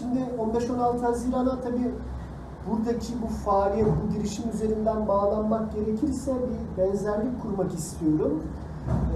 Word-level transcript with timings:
Şimdi 0.00 0.18
15-16 0.38 1.00
Haziran'a 1.00 1.60
tabii 1.60 1.94
buradaki 2.70 3.12
bu 3.22 3.26
faaliyet, 3.26 3.86
bu 3.86 4.14
girişim 4.14 4.44
üzerinden 4.54 5.08
bağlanmak 5.08 5.72
gerekirse 5.72 6.34
bir 6.34 6.82
benzerlik 6.82 7.42
kurmak 7.42 7.74
istiyorum. 7.74 8.42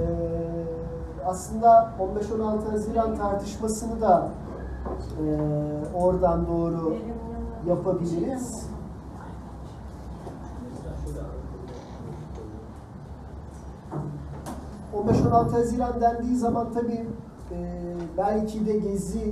Ee, 0.00 1.26
aslında 1.26 1.94
15-16 2.40 2.70
Haziran 2.70 3.16
tartışmasını 3.16 4.00
da 4.00 4.28
e, 5.20 5.24
oradan 5.94 6.46
doğru 6.46 6.96
yapabiliriz. 7.68 8.66
O 14.94 14.96
15-16 14.96 15.50
Haziran 15.50 16.00
dendiği 16.00 16.36
zaman 16.36 16.72
tabii 16.72 17.06
e, 17.50 17.56
belki 18.18 18.66
de 18.66 18.78
Gezi 18.78 19.30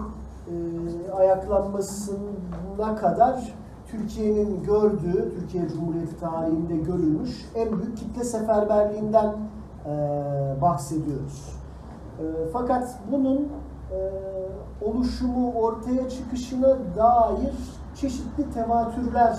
e, 0.48 1.12
ayaklanmasına 1.12 2.96
kadar 3.00 3.54
Türkiye'nin 3.86 4.62
gördüğü, 4.62 5.34
Türkiye 5.34 5.68
Cumhuriyeti 5.68 6.20
tarihinde 6.20 6.76
görülmüş 6.76 7.50
en 7.54 7.78
büyük 7.78 7.96
kitle 7.96 8.24
seferberliğinden 8.24 9.34
e, 9.86 9.90
bahsediyoruz. 10.62 11.56
E, 12.18 12.24
fakat 12.52 12.98
bunun 13.12 13.48
oluşumu, 14.82 15.52
ortaya 15.52 16.08
çıkışına 16.08 16.76
dair 16.96 17.54
çeşitli 17.94 18.50
tevatürler 18.50 19.38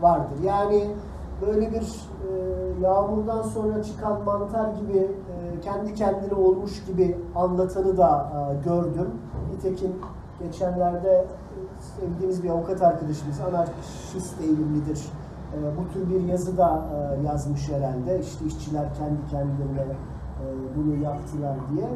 vardır. 0.00 0.42
Yani 0.44 0.90
böyle 1.46 1.72
bir 1.72 2.00
yağmurdan 2.82 3.42
sonra 3.42 3.82
çıkan 3.82 4.24
mantar 4.24 4.68
gibi 4.72 5.10
kendi 5.62 5.94
kendine 5.94 6.34
olmuş 6.34 6.84
gibi 6.84 7.18
anlatanı 7.34 7.96
da 7.96 8.32
gördüm. 8.64 9.10
Nitekim 9.52 9.92
geçenlerde 10.46 11.24
sevdiğimiz 11.80 12.42
bir 12.42 12.50
avukat 12.50 12.82
arkadaşımız 12.82 13.40
anarşist 13.40 14.40
eğilimlidir. 14.40 15.08
E, 15.54 15.58
bu 15.78 15.92
tür 15.92 16.10
bir 16.10 16.20
yazı 16.20 16.58
da 16.58 16.82
e, 16.94 17.26
yazmış 17.26 17.68
herhalde. 17.68 18.20
İşte 18.20 18.44
işçiler 18.44 18.94
kendi 18.94 19.30
kendilerine 19.30 19.92
e, 19.92 20.44
bunu 20.76 21.02
yaptılar 21.02 21.56
diye. 21.74 21.88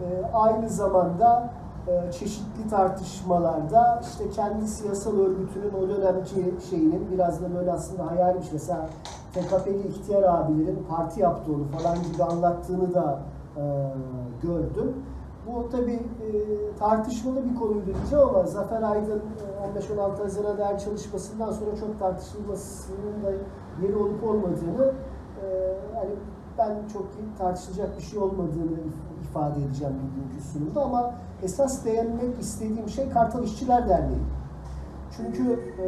E, 0.00 0.26
aynı 0.32 0.68
zamanda 0.68 1.50
e, 1.88 2.12
çeşitli 2.12 2.68
tartışmalarda 2.70 4.00
işte 4.02 4.30
kendi 4.30 4.68
siyasal 4.68 5.18
örgütünün 5.18 5.72
o 5.84 5.88
dönemki 5.88 6.54
şeyinin 6.70 7.08
biraz 7.12 7.42
da 7.42 7.54
böyle 7.54 7.72
aslında 7.72 8.10
hayalmiş. 8.10 8.46
Mesela 8.52 8.88
TKP'li 9.34 9.88
ihtiyar 9.88 10.22
abilerin 10.22 10.86
parti 10.90 11.20
yaptığı 11.20 11.52
onu 11.52 11.64
falan 11.64 11.96
gibi 12.12 12.24
anlattığını 12.24 12.94
da 12.94 13.18
gördüm. 14.42 14.94
Bu 15.56 15.68
tabi 15.68 15.92
e, 15.92 16.00
tartışmalı 16.78 17.50
bir 17.50 17.54
konuydu 17.54 17.86
diyeceğim 17.86 18.24
ama 18.28 18.46
Zafer 18.46 18.82
Aydın 18.82 19.22
e, 19.76 19.96
15-16 19.98 20.22
Haziran 20.22 20.58
değer 20.58 20.78
çalışmasından 20.78 21.52
sonra 21.52 21.76
çok 21.80 21.98
tartışılmasının 21.98 23.22
da 23.24 23.30
yeri 23.82 23.96
olup 23.96 24.24
olmadığını 24.24 24.92
e, 25.42 25.76
hani 25.94 26.10
ben 26.58 26.88
çok 26.92 27.06
tartışılacak 27.38 27.96
bir 27.96 28.02
şey 28.02 28.18
olmadığını 28.18 28.78
ifade 29.22 29.64
edeceğim 29.64 29.94
bugünkü 29.94 30.48
sunumda 30.52 30.82
ama 30.82 31.14
esas 31.42 31.84
değinmek 31.84 32.40
istediğim 32.40 32.88
şey 32.88 33.10
Kartal 33.10 33.44
İşçiler 33.44 33.88
Derneği. 33.88 34.20
Çünkü 35.16 35.60
e, 35.78 35.86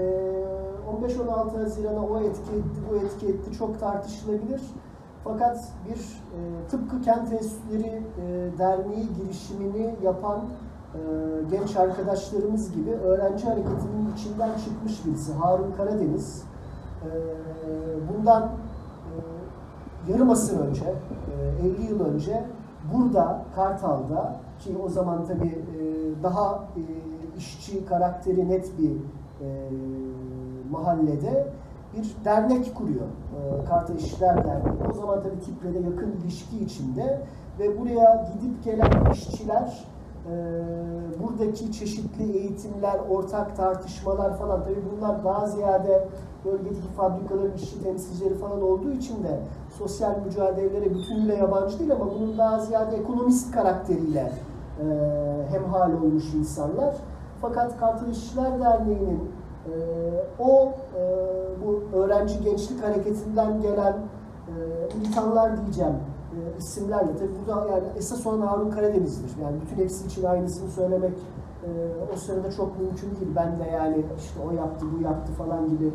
15-16 1.07 1.63
Haziran'a 1.63 2.07
o 2.07 2.19
etki 2.21 2.53
etti, 2.53 2.81
bu 2.91 2.97
etki 2.97 3.27
etti 3.27 3.53
çok 3.59 3.81
tartışılabilir. 3.81 4.61
Fakat 5.25 5.69
bir 5.89 5.99
e, 5.99 6.69
tıpkı 6.71 7.01
Kent 7.01 7.33
Enstitüleri 7.33 8.03
e, 8.21 8.59
Derneği 8.59 9.09
girişimini 9.15 9.95
yapan 10.05 10.41
e, 10.95 10.99
genç 11.51 11.77
arkadaşlarımız 11.77 12.75
gibi 12.75 12.91
öğrenci 12.91 13.45
hareketinin 13.45 14.13
içinden 14.17 14.51
çıkmış 14.65 15.07
birisi 15.07 15.33
Harun 15.33 15.73
Karadeniz. 15.77 16.43
E, 17.03 17.09
bundan 18.09 18.43
e, 18.43 20.13
yarım 20.13 20.31
asır 20.31 20.61
önce, 20.61 20.95
e, 21.63 21.67
50 21.67 21.91
yıl 21.91 22.01
önce 22.01 22.45
burada 22.95 23.45
Kartal'da 23.55 24.37
ki 24.59 24.77
o 24.85 24.89
zaman 24.89 25.27
tabii 25.27 25.49
e, 25.79 25.83
daha 26.23 26.65
e, 26.77 26.83
işçi 27.39 27.87
karakteri 27.87 28.49
net 28.49 28.79
bir 28.79 28.91
e, 28.91 29.69
mahallede 30.71 31.47
bir 31.97 32.25
dernek 32.25 32.75
kuruyor. 32.75 33.07
E, 33.07 33.65
Kartal 33.65 33.97
İşçiler 33.97 34.45
Derneği. 34.45 34.91
O 34.91 34.95
zaman 34.95 35.23
tabii 35.23 35.41
tiple 35.41 35.75
de 35.75 35.79
yakın 35.79 36.13
ilişki 36.13 36.59
içinde 36.59 37.23
ve 37.59 37.81
buraya 37.81 38.33
gidip 38.33 38.65
gelen 38.65 39.13
işçiler 39.13 39.85
e, 40.27 40.33
buradaki 41.23 41.73
çeşitli 41.73 42.37
eğitimler, 42.39 42.99
ortak 43.11 43.57
tartışmalar 43.57 44.39
falan 44.39 44.65
tabii 44.65 44.83
bunlar 44.97 45.25
daha 45.25 45.47
ziyade 45.47 46.09
bölgedeki 46.45 46.89
fabrikaların 46.97 47.55
işçi 47.57 47.83
temsilcileri 47.83 48.35
falan 48.35 48.63
olduğu 48.63 48.91
için 48.91 49.23
de 49.23 49.41
sosyal 49.79 50.19
mücadelelere 50.25 50.95
bütünüyle 50.95 51.35
yabancı 51.35 51.79
değil 51.79 51.93
ama 51.93 52.11
bunun 52.11 52.39
daha 52.39 52.59
ziyade 52.59 52.97
ekonomist 52.97 53.53
karakteriyle 53.53 54.33
e, 54.81 54.85
hemhal 55.51 55.93
olmuş 55.93 56.35
insanlar. 56.35 56.97
Fakat 57.41 57.79
Kartal 57.81 58.09
İşçiler 58.09 58.61
Derneği'nin 58.61 59.31
e, 59.67 59.73
öğrenci 62.23 62.41
gençlik 62.45 62.85
hareketinden 62.85 63.61
gelen 63.61 63.97
e, 64.49 64.53
militanlar 64.99 65.63
diyeceğim 65.63 65.95
e, 66.33 66.59
isimlerle 66.59 67.17
tabii 67.17 67.31
burada 67.47 67.69
yani 67.69 67.85
esas 67.97 68.27
olan 68.27 68.41
Harun 68.41 68.71
Karadeniz'dir. 68.71 69.43
Yani 69.43 69.57
bütün 69.61 69.83
hepsi 69.83 70.07
için 70.07 70.25
aynısını 70.25 70.71
söylemek 70.71 71.19
e, 71.65 71.69
o 72.15 72.17
sırada 72.17 72.53
çok 72.53 72.81
mümkün 72.81 73.11
değil. 73.21 73.33
Ben 73.37 73.59
de 73.59 73.71
yani 73.71 74.05
işte 74.19 74.41
o 74.49 74.53
yaptı, 74.53 74.87
bu 74.99 75.03
yaptı 75.05 75.33
falan 75.33 75.69
gibi 75.69 75.93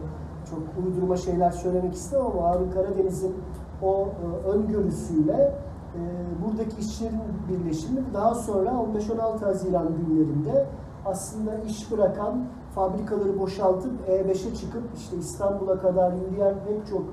çok 0.50 0.60
uydurma 0.86 1.18
şeyler 1.18 1.52
söylemek 1.52 1.94
istemem 1.94 2.26
ama 2.26 2.50
Harun 2.50 2.72
Karadeniz'in 2.72 3.36
o 3.82 4.08
e, 4.08 4.48
öngörüsüyle 4.48 5.54
e, 5.96 6.02
buradaki 6.46 6.82
işçilerin 6.82 7.22
birleşimi 7.50 8.00
daha 8.14 8.36
sonra 8.36 8.70
15-16 8.70 9.46
Haziran 9.46 9.88
günlerinde 9.98 10.66
aslında 11.06 11.58
iş 11.58 11.92
bırakan 11.92 12.46
fabrikaları 12.78 13.40
boşaltıp 13.40 13.92
E5'e 14.10 14.56
çıkıp 14.56 14.84
işte 14.98 15.18
İstanbul'a 15.18 15.80
kadar 15.80 16.14
yürüyen 16.14 16.56
pek 16.68 16.88
çok 16.88 17.04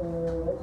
e, 0.00 0.06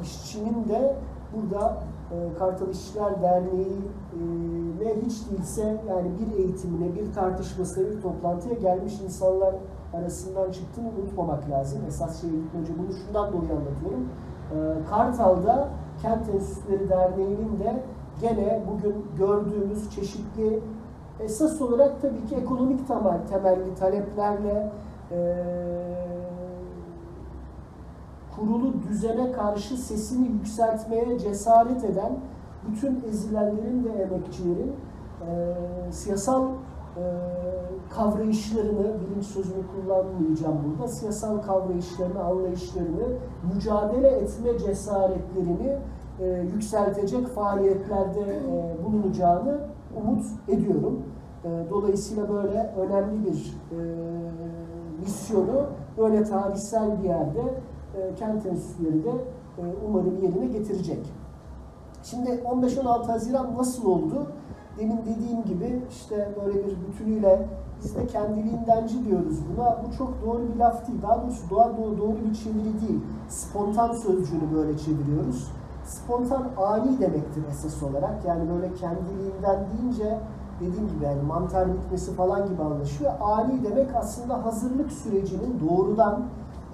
işçinin 0.04 0.70
de 0.70 0.96
burada 1.36 1.78
e, 2.12 2.38
Kartal 2.40 2.70
İşçiler 2.70 3.22
Derneği'ne 3.22 4.96
hiç 5.06 5.32
değilse 5.32 5.82
yani 5.90 6.12
bir 6.20 6.38
eğitimine, 6.38 6.96
bir 6.96 7.14
tartışmasına, 7.14 7.90
bir 7.90 8.02
toplantıya 8.02 8.56
gelmiş 8.56 8.94
insanlar 9.06 9.56
arasından 9.94 10.52
çıktığını 10.52 10.88
unutmamak 10.88 11.50
lazım. 11.50 11.82
Esas 11.88 12.22
şeye 12.22 12.34
gitmeden 12.34 12.62
önce 12.62 12.74
bunu 12.78 12.94
şundan 12.94 13.34
dolayı 13.34 13.52
anlatıyorum. 13.52 14.10
E, 14.52 14.90
Kartal'da 14.90 15.70
Kent 16.02 16.30
Enstitüleri 16.30 16.90
Derneği'nin 16.90 17.60
de 17.60 17.84
gene 18.22 18.64
bugün 18.72 19.06
gördüğümüz 19.18 19.90
çeşitli 19.96 20.60
esas 21.24 21.62
olarak 21.62 22.02
tabii 22.02 22.26
ki 22.26 22.36
ekonomik 22.36 22.88
temel, 22.88 23.28
temelli 23.30 23.76
taleplerle 23.76 24.72
e, 25.12 25.18
kurulu 28.36 28.74
düzene 28.90 29.32
karşı 29.32 29.78
sesini 29.78 30.28
yükseltmeye 30.28 31.20
cesaret 31.20 31.84
eden 31.84 32.12
bütün 32.70 33.04
ezilenlerin 33.10 33.84
ve 33.86 34.02
emekçilerin 34.02 34.72
e, 35.22 35.92
siyasal 35.92 36.48
e, 36.98 37.04
kavrayışlarını, 37.90 38.94
bilinç 39.02 39.26
sözünü 39.26 39.64
kullanmayacağım 39.68 40.58
burada, 40.64 40.88
siyasal 40.88 41.42
kavrayışlarını, 41.42 42.24
anlayışlarını, 42.24 43.08
mücadele 43.54 44.08
etme 44.08 44.60
cesaretlerini 44.60 45.78
e, 46.20 46.26
yükseltecek 46.54 47.28
faaliyetlerde 47.28 48.20
e, 48.22 48.86
bulunacağını 48.86 49.60
umut 49.98 50.26
ediyorum. 50.48 51.04
E, 51.46 51.50
dolayısıyla 51.70 52.30
böyle 52.30 52.74
önemli 52.78 53.26
bir 53.26 53.58
e, 53.72 53.80
misyonu 55.00 55.66
böyle 55.98 56.24
tarihsel 56.24 57.04
bir 57.04 57.10
yerde 57.10 57.42
e, 57.98 58.16
kent 58.16 58.46
enstitüleri 58.46 59.04
de 59.04 59.12
e, 59.58 59.62
umarım 59.88 60.24
yerine 60.24 60.46
getirecek. 60.46 61.14
Şimdi 62.04 62.30
15-16 62.30 63.06
Haziran 63.06 63.58
nasıl 63.58 63.86
oldu? 63.86 64.28
Demin 64.80 65.00
dediğim 65.02 65.44
gibi 65.44 65.82
işte 65.90 66.30
böyle 66.42 66.66
bir 66.66 66.78
bütünüyle 66.88 67.48
biz 67.84 67.96
de 67.96 68.08
kendiliğindenci 68.08 69.06
diyoruz 69.06 69.40
buna. 69.50 69.84
Bu 69.84 69.98
çok 69.98 70.26
doğru 70.26 70.54
bir 70.54 70.60
laf 70.60 70.88
değil. 70.88 71.02
Daha 71.02 71.24
doğrusu 71.24 71.50
doğa 71.50 71.78
doğru, 71.78 71.98
doğru 71.98 72.18
bir 72.30 72.36
çeviri 72.36 72.82
değil. 72.88 73.00
Spontan 73.30 73.94
sözcüğünü 73.94 74.56
böyle 74.56 74.78
çeviriyoruz. 74.78 75.52
Spontan 75.86 76.48
ani 76.58 77.00
demektir 77.00 77.44
esas 77.52 77.84
olarak. 77.84 78.26
Yani 78.28 78.50
böyle 78.50 78.74
kendiliğinden 78.74 79.60
deyince 79.74 80.20
dediğim 80.62 80.88
gibi 80.88 81.06
yani 81.06 81.22
mantar 81.22 81.74
bitmesi 81.74 82.14
falan 82.14 82.50
gibi 82.50 82.62
anlaşıyor. 82.62 83.12
Ani 83.22 83.64
demek 83.64 83.96
aslında 83.96 84.46
hazırlık 84.46 84.92
sürecinin 84.92 85.60
doğrudan 85.70 86.24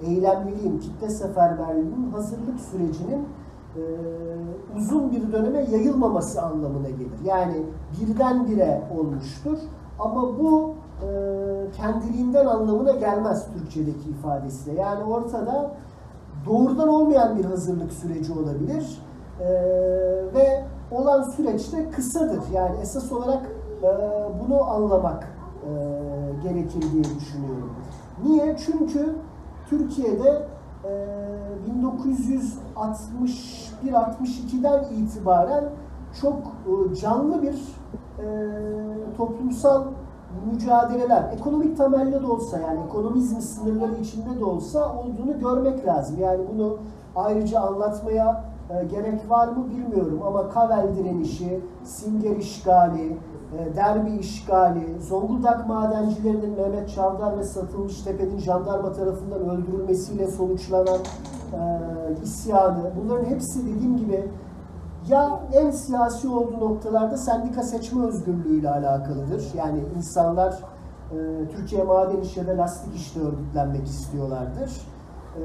eylemliliğin, 0.02 0.78
kitle 0.78 1.08
seferberliğinin 1.08 2.10
hazırlık 2.10 2.60
sürecinin 2.60 3.28
e, 3.76 3.82
uzun 4.76 5.12
bir 5.12 5.32
döneme 5.32 5.58
yayılmaması 5.70 6.42
anlamına 6.42 6.88
gelir. 6.88 7.24
Yani 7.24 7.62
birdenbire 8.00 8.82
olmuştur. 8.98 9.58
Ama 9.98 10.22
bu 10.38 10.74
e, 11.02 11.08
kendiliğinden 11.76 12.46
anlamına 12.46 12.92
gelmez 12.92 13.46
Türkçedeki 13.52 14.10
ifadesiyle. 14.10 14.80
Yani 14.80 15.04
ortada 15.04 15.70
doğrudan 16.46 16.88
olmayan 16.88 17.38
bir 17.38 17.44
hazırlık 17.44 17.92
süreci 17.92 18.32
olabilir 18.32 19.02
e, 19.40 19.48
ve 20.34 20.64
olan 20.90 21.22
süreç 21.22 21.72
de 21.72 21.90
kısadır. 21.90 22.42
Yani 22.52 22.76
esas 22.82 23.12
olarak 23.12 23.42
bunu 24.40 24.70
anlamak 24.70 25.28
e, 25.64 25.70
gerekir 26.42 26.82
diye 26.92 27.04
düşünüyorum. 27.04 27.72
Niye? 28.24 28.56
Çünkü 28.66 29.14
Türkiye'de 29.70 30.46
e, 30.84 30.88
1961-62'den 32.76 34.84
itibaren 34.94 35.64
çok 36.20 36.36
e, 36.36 36.94
canlı 36.94 37.42
bir 37.42 37.54
e, 38.18 38.26
toplumsal 39.16 39.84
mücadeleler, 40.52 41.32
ekonomik 41.32 41.76
temelde 41.76 42.22
de 42.22 42.26
olsa 42.26 42.58
yani 42.58 42.80
ekonomizm 42.88 43.40
sınırları 43.40 43.94
içinde 43.94 44.40
de 44.40 44.44
olsa 44.44 44.96
olduğunu 44.96 45.38
görmek 45.40 45.86
lazım. 45.86 46.16
Yani 46.20 46.40
bunu 46.54 46.76
ayrıca 47.16 47.60
anlatmaya 47.60 48.44
e, 48.70 48.84
gerek 48.84 49.30
var 49.30 49.48
mı 49.48 49.70
bilmiyorum 49.70 50.22
ama 50.26 50.48
Kavel 50.48 50.96
direnişi, 50.96 51.60
Singer 51.84 52.36
işgali, 52.36 53.16
e, 53.58 53.76
Derbi 53.76 54.10
işgali, 54.10 55.00
Zonguldak 55.00 55.68
madencilerinin 55.68 56.56
Mehmet 56.56 56.88
Çavdar 56.90 57.38
ve 57.38 57.44
Satılmış 57.44 58.02
Tepe'nin 58.02 58.38
jandarma 58.38 58.92
tarafından 58.92 59.48
öldürülmesiyle 59.48 60.26
sonuçlanan 60.26 60.98
e, 61.52 61.60
isyanı, 62.22 62.92
bunların 63.02 63.24
hepsi 63.24 63.66
dediğim 63.66 63.96
gibi 63.96 64.28
ya 65.08 65.40
en 65.52 65.70
siyasi 65.70 66.28
olduğu 66.28 66.60
noktalarda 66.60 67.16
sendika 67.16 67.62
seçme 67.62 68.06
özgürlüğüyle 68.06 68.70
alakalıdır. 68.70 69.44
Yani 69.56 69.80
insanlar 69.96 70.52
e, 71.12 71.48
Türkiye 71.56 71.84
Maden 71.84 72.20
İş 72.20 72.36
ya 72.36 72.46
da 72.46 72.58
Lastik 72.58 72.96
İş'te 72.96 73.20
örgütlenmek 73.20 73.86
istiyorlardır. 73.86 74.70
E, 75.38 75.42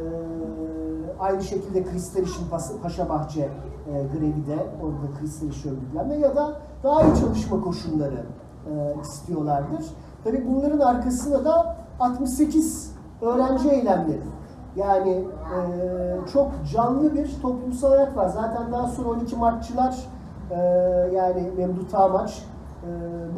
aynı 1.19 1.43
şekilde 1.43 1.83
Kristal 1.83 2.23
İş'in 2.23 2.45
Paşa 2.83 3.09
Bahçe 3.09 3.41
e, 3.41 3.91
grevi 3.91 4.47
de 4.47 4.67
orada 4.83 5.19
Kristal 5.19 5.47
İş 5.47 5.65
örgütlenme 5.65 6.15
ya 6.15 6.35
da 6.35 6.61
daha 6.83 7.03
iyi 7.03 7.15
çalışma 7.19 7.61
koşulları 7.61 8.25
e, 8.69 9.01
istiyorlardır. 9.01 9.85
Tabi 10.23 10.47
bunların 10.47 10.79
arkasında 10.79 11.45
da 11.45 11.75
68 11.99 12.95
öğrenci 13.21 13.69
eylemleri 13.69 14.21
yani 14.75 15.25
e, 15.55 16.27
çok 16.33 16.51
canlı 16.73 17.15
bir 17.15 17.41
toplumsal 17.41 17.89
hayat 17.89 18.17
var. 18.17 18.29
Zaten 18.29 18.71
daha 18.71 18.87
sonra 18.87 19.09
12 19.09 19.35
Martçılar 19.35 19.95
e, 20.51 20.55
yani 21.15 21.51
Memduh 21.57 21.89
Tamaç 21.91 22.43
e, 22.83 22.89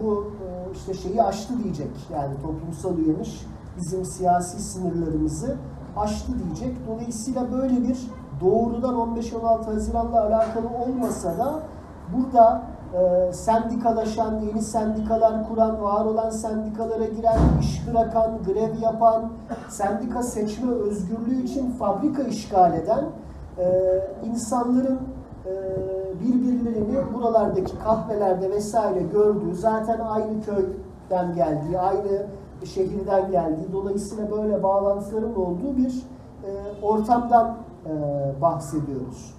bu 0.04 0.24
e, 0.24 0.72
işte 0.74 0.94
şeyi 0.94 1.24
aştı 1.24 1.64
diyecek. 1.64 1.92
Yani 2.14 2.34
toplumsal 2.42 2.98
uyanış 2.98 3.48
bizim 3.78 4.06
siyasi 4.06 4.60
sınırlarımızı 4.60 5.58
aştı 5.98 6.32
diyecek. 6.44 6.78
Dolayısıyla 6.88 7.52
böyle 7.52 7.88
bir 7.88 7.98
doğrudan 8.42 8.96
15-16 8.96 9.66
Haziran'la 9.66 10.22
alakalı 10.22 10.68
olmasa 10.68 11.38
da 11.38 11.60
burada 12.18 12.62
e, 12.94 13.34
sendikalaşan, 13.34 14.40
yeni 14.40 14.62
sendikalar 14.62 15.50
kuran, 15.50 15.84
var 15.84 16.06
olan 16.06 16.30
sendikalara 16.30 17.06
giren, 17.06 17.40
iş 17.62 17.88
bırakan, 17.88 18.32
grev 18.46 18.82
yapan, 18.82 19.32
sendika 19.70 20.24
seçme 20.24 20.72
özgürlüğü 20.72 21.44
için 21.44 21.72
fabrika 21.72 22.24
işgal 22.24 22.74
eden 22.74 23.04
e, 23.58 23.66
insanların 24.26 25.00
e, 25.46 25.52
birbirlerini 26.22 27.14
buralardaki 27.14 27.80
kahvelerde 27.80 28.52
vesaire 28.52 29.02
gördüğü, 29.02 29.56
zaten 29.56 30.00
aynı 30.00 30.42
köyden 30.46 31.36
geldiği, 31.36 31.80
aynı 31.80 32.26
şehirden 32.66 33.32
geldiği, 33.32 33.74
dolayısıyla 33.74 34.32
böyle 34.32 34.64
bağlantıların 34.64 35.36
olduğu 35.36 35.78
bir 35.78 36.04
e, 36.44 36.82
ortamdan 36.82 37.58
e, 37.86 37.92
bahsediyoruz. 38.42 39.36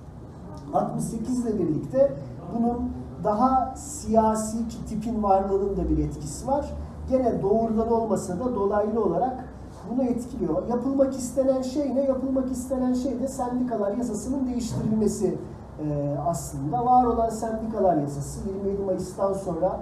68 0.74 1.44
ile 1.44 1.58
birlikte 1.58 2.12
bunun 2.54 2.90
daha 3.24 3.74
siyasi 3.76 4.58
tipin 4.88 5.22
varlığının 5.22 5.76
da 5.76 5.88
bir 5.88 5.98
etkisi 5.98 6.46
var. 6.46 6.72
Gene 7.10 7.42
doğrudan 7.42 7.92
olmasa 7.92 8.38
da 8.38 8.54
dolaylı 8.54 9.04
olarak 9.04 9.44
bunu 9.90 10.04
etkiliyor. 10.04 10.68
Yapılmak 10.68 11.14
istenen 11.14 11.62
şey 11.62 11.94
ne? 11.94 12.00
Yapılmak 12.00 12.50
istenen 12.52 12.94
şey 12.94 13.20
de 13.20 13.28
sendikalar 13.28 13.96
yasasının 13.96 14.46
değiştirilmesi 14.46 15.38
e, 15.78 16.16
aslında. 16.26 16.86
Var 16.86 17.04
olan 17.04 17.28
sendikalar 17.30 17.96
yasası 17.96 18.48
27 18.48 18.82
Mayıs'tan 18.82 19.32
sonra 19.32 19.80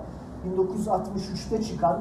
1963'te 0.56 1.62
çıkan 1.62 2.00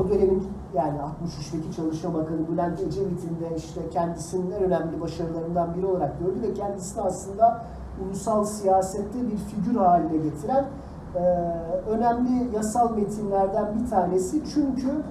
o 0.00 0.08
dönemin 0.08 0.48
yani 0.74 0.98
63'teki 0.98 1.76
Çalışma 1.76 2.14
Bakanı 2.14 2.48
Bülent 2.48 2.80
Ecevit'in 2.80 3.40
de 3.40 3.56
işte 3.56 3.80
kendisinin 3.90 4.50
en 4.50 4.62
önemli 4.62 5.00
başarılarından 5.00 5.74
biri 5.74 5.86
olarak 5.86 6.18
gördü 6.18 6.42
ve 6.42 6.54
kendisini 6.54 7.02
aslında 7.02 7.64
ulusal 8.04 8.44
siyasette 8.44 9.18
bir 9.22 9.36
figür 9.36 9.76
haline 9.76 10.16
getiren 10.16 10.64
e, 11.14 11.20
önemli 11.90 12.56
yasal 12.56 12.96
metinlerden 12.96 13.78
bir 13.78 13.90
tanesi. 13.90 14.42
Çünkü 14.54 15.02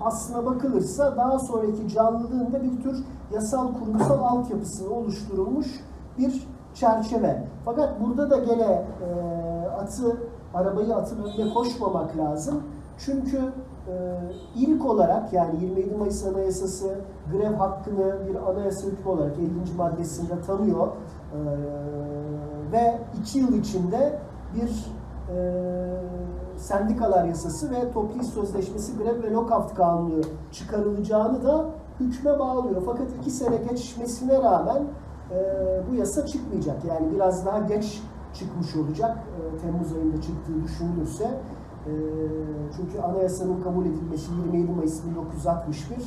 aslına 0.00 0.46
bakılırsa 0.46 1.16
daha 1.16 1.38
sonraki 1.38 1.88
canlılığında 1.88 2.62
bir 2.62 2.82
tür 2.82 3.04
yasal 3.34 3.74
kurumsal 3.74 4.18
altyapısını 4.18 4.94
oluşturulmuş 4.94 5.66
bir 6.18 6.48
çerçeve. 6.80 7.42
Fakat 7.64 8.00
burada 8.00 8.30
da 8.30 8.36
gene 8.36 8.64
e, 8.64 9.68
atı, 9.68 10.16
arabayı 10.54 10.94
atın 10.94 11.24
önüne 11.24 11.54
koşmamak 11.54 12.16
lazım. 12.16 12.62
Çünkü 12.98 13.38
e, 13.88 13.94
ilk 14.56 14.86
olarak 14.86 15.32
yani 15.32 15.64
27 15.64 15.94
Mayıs 15.94 16.26
Anayasası 16.26 16.94
grev 17.32 17.54
hakkını 17.54 18.16
bir 18.28 18.50
anayasa 18.50 18.86
hükmü 18.86 19.10
olarak 19.10 19.32
50. 19.38 19.76
maddesinde 19.76 20.40
tanıyor. 20.46 20.86
E, 20.86 21.38
ve 22.72 22.98
iki 23.20 23.38
yıl 23.38 23.52
içinde 23.52 24.18
bir 24.54 24.86
e, 25.34 25.38
sendikalar 26.56 27.24
yasası 27.24 27.70
ve 27.70 27.92
toplu 27.92 28.20
iş 28.20 28.26
sözleşmesi 28.26 28.98
grev 28.98 29.22
ve 29.22 29.30
lockout 29.30 29.74
kanunu 29.74 30.20
çıkarılacağını 30.52 31.44
da 31.44 31.64
hükme 32.00 32.38
bağlıyor. 32.38 32.82
Fakat 32.86 33.06
iki 33.20 33.30
sene 33.30 33.56
geçmesine 33.56 34.42
rağmen 34.42 34.82
bu 35.90 35.94
yasa 35.94 36.26
çıkmayacak. 36.26 36.84
Yani 36.84 37.14
biraz 37.14 37.46
daha 37.46 37.58
geç 37.58 38.02
çıkmış 38.34 38.76
olacak. 38.76 39.18
E, 39.18 39.58
Temmuz 39.58 39.92
ayında 39.92 40.22
çıktığı 40.22 40.64
düşünülürse. 40.64 41.24
E, 41.86 41.92
çünkü 42.76 43.00
anayasanın 43.00 43.62
kabul 43.62 43.86
edilmesi 43.86 44.32
27 44.32 44.72
Mayıs 44.72 45.04
1961, 45.04 45.96
e, 45.96 46.00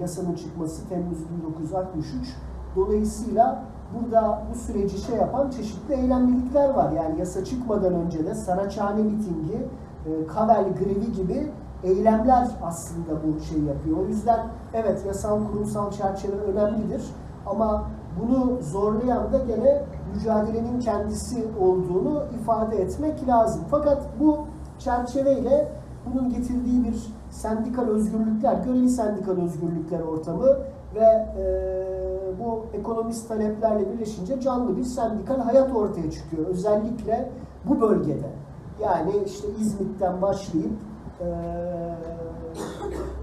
yasanın 0.00 0.34
çıkması 0.34 0.88
Temmuz 0.88 1.18
1963. 1.38 2.36
Dolayısıyla 2.76 3.64
burada 3.94 4.42
bu 4.50 4.58
süreci 4.58 4.98
şey 4.98 5.16
yapan 5.16 5.50
çeşitli 5.50 5.94
eylemlilikler 5.94 6.70
var. 6.70 6.92
Yani 6.92 7.18
yasa 7.18 7.44
çıkmadan 7.44 7.94
önce 7.94 8.26
de 8.26 8.34
Saraçhane 8.34 9.02
mitingi, 9.02 9.66
e, 10.06 10.26
Kavel 10.26 10.64
grevi 10.78 11.12
gibi 11.12 11.50
eylemler 11.84 12.48
aslında 12.62 13.10
bu 13.24 13.40
şey 13.40 13.58
yapıyor. 13.58 13.96
O 13.98 14.06
yüzden 14.08 14.46
evet 14.74 15.06
yasal 15.06 15.46
kurumsal 15.46 15.90
çerçeve 15.90 16.36
önemlidir 16.36 17.02
ama 17.46 17.84
bunu 18.20 18.62
zorlayan 18.62 19.32
da 19.32 19.38
gene 19.38 19.82
mücadelenin 20.14 20.80
kendisi 20.80 21.44
olduğunu 21.60 22.22
ifade 22.40 22.76
etmek 22.76 23.28
lazım. 23.28 23.62
Fakat 23.70 24.02
bu 24.20 24.38
çerçeveyle 24.78 25.68
bunun 26.06 26.30
getirdiği 26.30 26.84
bir 26.84 27.14
sendikal 27.30 27.82
özgürlükler, 27.82 28.54
göreli 28.54 28.90
sendikal 28.90 29.32
özgürlükler 29.32 30.00
ortamı 30.00 30.56
ve 30.94 31.28
e, 31.38 31.44
bu 32.40 32.64
ekonomist 32.72 33.28
taleplerle 33.28 33.92
birleşince 33.92 34.40
canlı 34.40 34.76
bir 34.76 34.84
sendikal 34.84 35.38
hayat 35.38 35.76
ortaya 35.76 36.10
çıkıyor. 36.10 36.46
Özellikle 36.46 37.30
bu 37.64 37.80
bölgede. 37.80 38.30
Yani 38.82 39.12
işte 39.26 39.48
İzmit'ten 39.60 40.22
başlayıp 40.22 40.72
e, 41.20 41.26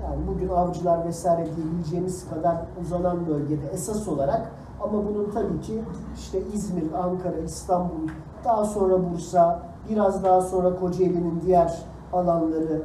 yani 0.03 0.27
bugün 0.27 0.50
avcılar 0.50 1.06
vesaire 1.06 1.48
diyebileceğimiz 1.56 2.29
kadar 2.29 2.58
uzanan 2.82 3.27
bölgede 3.27 3.67
esas 3.74 4.08
olarak 4.08 4.51
ama 4.84 5.05
bunun 5.05 5.31
tabii 5.34 5.62
ki 5.62 5.84
işte 6.15 6.41
İzmir, 6.53 6.91
Ankara, 6.93 7.38
İstanbul, 7.38 8.07
daha 8.46 8.65
sonra 8.65 9.12
Bursa, 9.12 9.60
biraz 9.89 10.24
daha 10.24 10.41
sonra 10.41 10.75
Kocaeli'nin 10.75 11.41
diğer 11.46 11.84
alanları 12.13 12.81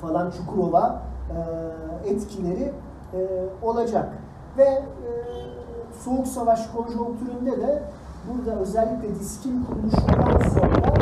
falan 0.00 0.30
Çukurova 0.30 1.02
e, 2.04 2.08
etkileri 2.10 2.72
e, 3.14 3.18
olacak. 3.62 4.12
Ve 4.58 4.64
e, 4.64 4.82
Soğuk 6.04 6.26
Savaş 6.26 6.66
konjonktüründe 6.66 7.60
de 7.60 7.82
burada 8.28 8.60
özellikle 8.60 9.14
diskin 9.14 9.64
kuruluşundan 9.64 10.48
sonra 10.48 10.94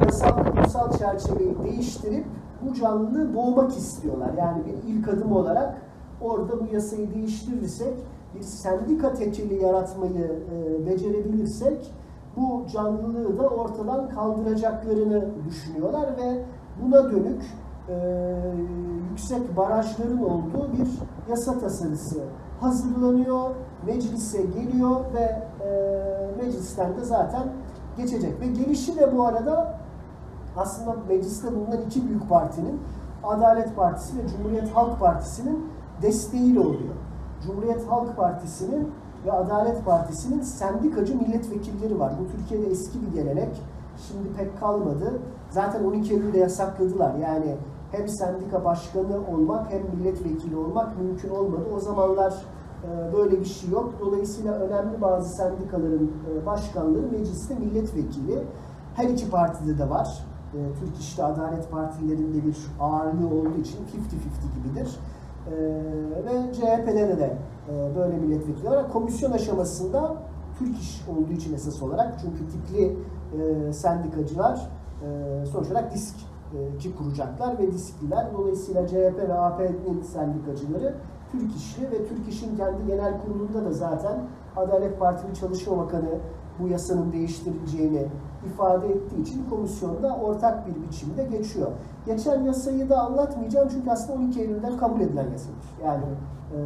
bu 0.00 0.04
yasal 0.04 0.44
kurumsal 0.44 0.92
çerçeveyi 0.98 1.62
değiştirip 1.62 2.26
bu 2.62 2.74
canlılığı 2.74 3.34
boğmak 3.34 3.76
istiyorlar. 3.76 4.30
Yani 4.38 4.62
bir 4.64 4.88
ilk 4.88 5.08
adım 5.08 5.32
olarak 5.32 5.74
orada 6.20 6.60
bu 6.60 6.74
yasayı 6.74 7.14
değiştirirsek 7.14 7.94
bir 8.34 8.42
sendika 8.42 9.14
tekeli 9.14 9.62
yaratmayı 9.62 10.42
e, 10.52 10.86
becerebilirsek 10.86 11.94
bu 12.36 12.66
canlılığı 12.72 13.38
da 13.38 13.48
ortadan 13.48 14.08
kaldıracaklarını 14.08 15.24
düşünüyorlar 15.48 16.08
ve 16.16 16.42
buna 16.82 17.10
dönük 17.10 17.42
e, 17.88 17.94
yüksek 19.10 19.56
barajların 19.56 20.22
olduğu 20.22 20.72
bir 20.72 20.88
yasa 21.30 21.58
tasarısı 21.58 22.20
hazırlanıyor, 22.60 23.50
meclise 23.86 24.42
geliyor 24.42 25.00
ve 25.14 25.42
e, 25.64 25.70
meclisten 26.42 26.96
de 26.96 27.04
zaten 27.04 27.42
geçecek. 27.96 28.40
Ve 28.40 28.46
gelişi 28.46 28.98
de 28.98 29.16
bu 29.16 29.26
arada 29.26 29.78
aslında 30.56 30.96
mecliste 31.08 31.52
bulunan 31.52 31.82
iki 31.86 32.08
büyük 32.08 32.28
partinin 32.28 32.80
Adalet 33.24 33.76
Partisi 33.76 34.18
ve 34.18 34.28
Cumhuriyet 34.28 34.76
Halk 34.76 35.00
Partisi'nin 35.00 35.66
desteğiyle 36.02 36.60
oluyor. 36.60 36.94
Cumhuriyet 37.46 37.88
Halk 37.88 38.16
Partisi'nin 38.16 38.92
ve 39.26 39.32
Adalet 39.32 39.84
Partisi'nin 39.84 40.42
sendikacı 40.42 41.16
milletvekilleri 41.16 42.00
var. 42.00 42.12
Bu 42.20 42.36
Türkiye'de 42.36 42.70
eski 42.70 42.98
bir 43.02 43.12
gelenek. 43.12 43.62
Şimdi 44.08 44.28
pek 44.38 44.60
kalmadı. 44.60 45.20
Zaten 45.50 45.84
12 45.84 46.12
Eylül'de 46.12 46.38
yasakladılar. 46.38 47.14
Yani 47.14 47.56
hem 47.90 48.08
sendika 48.08 48.64
başkanı 48.64 49.18
olmak 49.32 49.72
hem 49.72 49.82
milletvekili 49.96 50.56
olmak 50.56 50.98
mümkün 50.98 51.30
olmadı. 51.30 51.62
O 51.76 51.80
zamanlar 51.80 52.34
e, 52.84 53.12
böyle 53.12 53.40
bir 53.40 53.44
şey 53.44 53.70
yok. 53.70 53.94
Dolayısıyla 54.00 54.54
önemli 54.54 55.00
bazı 55.00 55.36
sendikaların 55.36 56.10
e, 56.32 56.46
başkanları 56.46 57.06
mecliste 57.12 57.54
milletvekili. 57.54 58.42
Her 58.94 59.08
iki 59.08 59.30
partide 59.30 59.78
de 59.78 59.90
var. 59.90 60.24
E, 60.54 60.58
Türk 60.80 60.98
İş'te 61.00 61.24
Adalet 61.24 61.70
Partilerinde 61.70 62.46
bir 62.46 62.56
ağırlığı 62.80 63.26
olduğu 63.26 63.60
için 63.60 63.78
50-50 63.78 63.84
gibidir. 64.56 64.98
Ve 66.24 66.52
CHP'de 66.52 67.18
de 67.18 67.36
böyle 67.96 68.16
milletvekili 68.16 68.70
var. 68.70 68.92
Komisyon 68.92 69.32
aşamasında 69.32 70.16
Türk 70.58 70.78
İş 70.78 71.02
olduğu 71.08 71.32
için 71.32 71.54
esas 71.54 71.82
olarak 71.82 72.14
çünkü 72.20 72.48
tipli 72.48 72.96
sendikacılar 73.72 74.70
sonuç 75.52 75.70
olarak 75.70 75.94
disk 75.94 76.16
ki 76.78 76.96
kuracaklar 76.96 77.58
ve 77.58 77.72
diskliler. 77.72 78.26
Dolayısıyla 78.38 78.86
CHP 78.86 79.28
ve 79.28 79.34
AP'nin 79.34 80.02
sendikacıları 80.02 80.94
Türk 81.32 81.56
İş'li 81.56 81.90
ve 81.90 82.06
Türk 82.06 82.28
İş'in 82.28 82.56
kendi 82.56 82.86
genel 82.86 83.20
kurulunda 83.20 83.64
da 83.64 83.72
zaten 83.72 84.18
Adalet 84.56 85.00
Partili 85.00 85.34
Çalışma 85.34 85.78
Bakanı 85.78 86.18
bu 86.58 86.68
yasanın 86.68 87.12
değiştirileceğini 87.12 88.06
ifade 88.46 88.88
ettiği 88.88 89.22
için 89.22 89.44
komisyonda 89.50 90.16
ortak 90.16 90.66
bir 90.66 90.88
biçimde 90.88 91.24
geçiyor. 91.24 91.68
Geçen 92.06 92.42
yasayı 92.42 92.90
da 92.90 93.00
anlatmayacağım 93.00 93.68
çünkü 93.72 93.90
aslında 93.90 94.18
12 94.18 94.40
Eylül'den 94.40 94.76
kabul 94.76 95.00
edilen 95.00 95.30
yasadır. 95.30 95.68
Yani 95.84 96.04
e, 96.52 96.58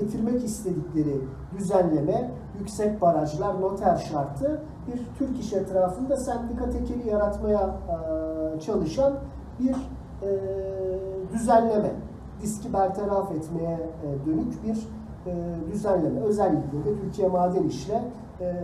getirmek 0.00 0.44
istedikleri 0.44 1.20
düzenleme, 1.58 2.30
yüksek 2.58 3.00
barajlar, 3.00 3.60
noter 3.60 3.96
şartı 3.96 4.62
bir 4.86 5.00
Türk 5.18 5.40
iş 5.40 5.52
etrafında 5.52 6.16
sendika 6.16 6.70
tekeli 6.70 7.08
yaratmaya 7.08 7.76
e, 8.56 8.60
çalışan 8.60 9.12
bir 9.60 9.74
e, 10.22 10.28
düzenleme. 11.32 11.90
Diski 12.42 12.72
bertaraf 12.72 13.32
etmeye 13.32 13.78
e, 14.04 14.26
dönük 14.26 14.64
bir 14.64 14.88
e, 15.30 15.72
düzenleme. 15.72 16.20
Özellikle 16.20 16.84
de 16.84 17.00
Türkiye 17.00 17.28
Maden 17.28 17.64
İş'le 17.64 17.90
e, 18.40 18.54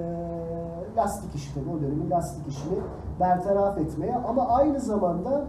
lastik 0.97 1.35
işini, 1.35 1.65
o 1.77 1.81
dönemin 1.81 2.11
lastik 2.11 2.49
işini 2.49 2.79
bertaraf 3.21 3.79
etmeye 3.79 4.17
ama 4.17 4.49
aynı 4.49 4.81
zamanda 4.81 5.45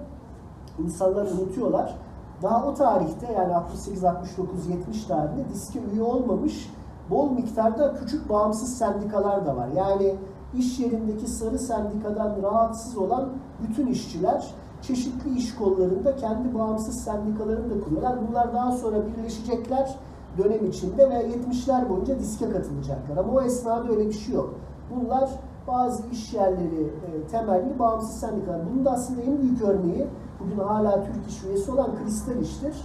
insanlar 0.80 1.26
unutuyorlar. 1.26 1.96
Daha 2.44 2.66
o 2.66 2.74
tarihte 2.74 3.34
yani 3.34 3.56
68, 3.56 4.04
69, 4.04 4.68
70 4.68 5.04
tarihinde 5.04 5.50
diske 5.54 5.80
üye 5.94 6.04
olmamış 6.04 6.74
bol 7.10 7.32
miktarda 7.32 7.94
küçük 7.94 8.30
bağımsız 8.30 8.78
sendikalar 8.78 9.46
da 9.46 9.56
var. 9.56 9.68
Yani 9.76 10.16
iş 10.54 10.80
yerindeki 10.80 11.28
sarı 11.28 11.60
sendikadan 11.60 12.36
rahatsız 12.44 12.98
olan 12.98 13.30
bütün 13.68 13.88
işçiler 13.88 14.54
çeşitli 14.82 15.38
iş 15.38 15.56
kollarında 15.56 16.16
kendi 16.16 16.56
bağımsız 16.56 17.04
sendikalarını 17.04 17.76
da 17.76 17.84
kuruyorlar. 17.84 18.16
Bunlar 18.30 18.54
daha 18.54 18.72
sonra 18.72 18.98
birleşecekler 19.08 19.96
dönem 20.38 20.66
içinde 20.66 21.10
ve 21.10 21.14
70'ler 21.14 21.90
boyunca 21.90 22.20
diske 22.20 22.50
katılacaklar. 22.50 23.18
Ama 23.18 23.34
o 23.34 23.42
esnada 23.42 23.90
öyle 23.90 24.08
bir 24.08 24.14
şey 24.14 24.36
yok. 24.36 24.54
Bunlar 24.96 25.30
bazı 25.68 26.04
iş 26.12 26.34
yerleri 26.34 26.84
e, 26.84 27.28
temelli 27.28 27.80
bağımsız 27.80 28.20
sendikalar. 28.20 28.62
Bunun 28.72 28.86
da 28.86 28.92
aslında 28.92 29.22
en 29.22 29.42
büyük 29.42 29.62
örneği 29.62 30.08
bugün 30.40 30.58
hala 30.58 31.04
Türk 31.04 31.28
İş 31.28 31.44
üyesi 31.44 31.72
olan 31.72 31.96
Kristal 31.96 32.42
İş'tir. 32.42 32.76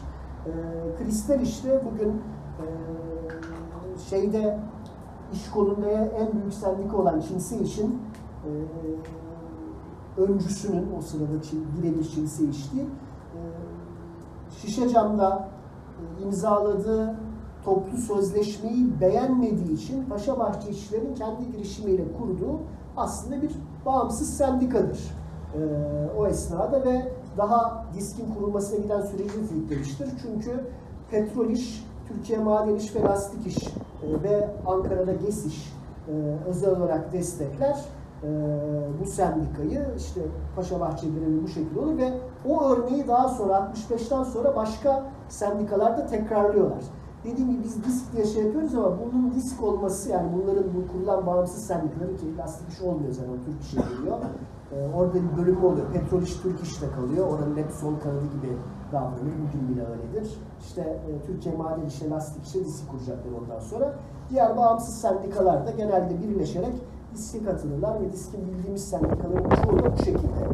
E, 0.46 0.50
Kristal 0.98 1.40
İş'te 1.40 1.82
bugün 1.84 2.08
e, 2.08 2.66
şeyde 4.10 4.58
iş 5.32 5.50
kolunda 5.50 5.88
en 5.90 6.32
büyük 6.32 6.54
sendika 6.54 6.96
olan 6.96 7.20
Çinsi 7.20 7.58
İş'in 7.58 8.02
e, 8.44 8.50
öncüsünün 10.20 10.86
o 10.98 11.02
sırada 11.02 11.42
Çin, 11.42 11.66
birebir 11.78 12.04
Çinsi 12.04 12.50
İş 12.50 12.72
değil, 12.72 12.86
e, 13.34 13.40
şişe 14.50 14.88
camda 14.88 15.48
e, 16.18 16.22
imzaladığı 16.22 17.16
toplu 17.64 17.98
sözleşmeyi 17.98 19.00
beğenmediği 19.00 19.72
için 19.72 20.04
Paşabahçe 20.04 20.70
İşçilerin 20.70 21.14
kendi 21.14 21.52
girişimiyle 21.52 22.04
kurduğu 22.18 22.60
aslında 22.96 23.42
bir 23.42 23.50
bağımsız 23.86 24.36
sendikadır. 24.36 25.00
Ee, 25.54 25.58
o 26.18 26.26
esnada 26.26 26.84
ve 26.84 27.12
daha 27.38 27.84
diskin 27.94 28.34
kurulmasına 28.34 28.78
giden 28.78 29.00
süreci 29.00 29.46
sürüklemiştir. 29.48 30.08
Çünkü 30.22 30.64
petrol 31.10 31.50
iş, 31.50 31.86
Türkiye 32.08 32.38
Maden 32.38 32.74
İş 32.74 32.96
ve 32.96 33.02
Lastik 33.02 33.46
İş 33.46 33.66
e, 33.66 34.22
ve 34.22 34.48
Ankara'da 34.66 35.12
GES 35.12 35.46
İş 35.46 35.72
e, 36.08 36.12
özel 36.48 36.76
olarak 36.76 37.12
destekler 37.12 37.84
e, 38.22 38.28
bu 39.00 39.06
sendikayı. 39.06 39.86
işte 39.96 40.20
Paşabahçe 40.56 41.06
grevi 41.08 41.42
bu 41.42 41.48
şekilde 41.48 41.80
olur 41.80 41.98
ve 41.98 42.12
o 42.48 42.64
örneği 42.64 43.08
daha 43.08 43.28
sonra 43.28 43.72
65'ten 43.90 44.22
sonra 44.22 44.56
başka 44.56 45.04
sendikalarda 45.28 46.06
tekrarlıyorlar 46.06 46.82
dediğim 47.24 47.50
gibi 47.50 47.64
biz 47.64 47.84
disk 47.84 48.12
diye 48.12 48.24
şey 48.24 48.44
yapıyoruz 48.44 48.74
ama 48.74 48.98
bunun 49.12 49.34
disk 49.34 49.62
olması 49.62 50.10
yani 50.10 50.30
bunların 50.36 50.64
bu 50.74 50.92
kurulan 50.92 51.26
bağımsız 51.26 51.66
sendikaları 51.66 52.16
ki 52.16 52.38
lastik 52.38 52.68
iş 52.68 52.80
olmuyor 52.80 53.12
zaten 53.12 53.34
Türk 53.44 53.62
işe 53.62 53.76
geliyor. 53.76 54.18
Ee, 54.72 54.96
orada 54.96 55.14
bir 55.14 55.36
bölüm 55.36 55.64
oluyor. 55.64 55.92
Petrol 55.92 56.22
iş 56.22 56.36
Türk 56.36 56.62
işte 56.62 56.86
kalıyor. 56.96 57.28
Oranın 57.28 57.56
hep 57.56 57.70
sol 57.70 58.00
kanadı 58.02 58.24
gibi 58.24 58.56
davranıyor. 58.92 59.36
Bugün 59.48 59.68
bile 59.68 59.86
öyledir. 59.86 60.38
İşte 60.60 60.80
e, 60.80 61.26
Türkiye 61.26 61.56
Maden 61.56 61.86
İşe, 61.86 62.10
Lastik 62.10 62.46
İşe 62.46 62.64
disk 62.64 62.90
kuracaklar 62.90 63.32
ondan 63.42 63.60
sonra. 63.60 63.94
Diğer 64.30 64.56
bağımsız 64.56 64.94
sendikalar 64.94 65.66
da 65.66 65.70
genelde 65.70 66.22
birleşerek 66.22 66.74
diske 67.14 67.44
katılırlar 67.44 68.00
ve 68.00 68.12
diskin 68.12 68.46
bildiğimiz 68.48 68.88
sendikaların 68.88 69.50
çoğu 69.62 69.78
da 69.78 69.92
bu 69.92 69.96
şekilde 69.96 70.44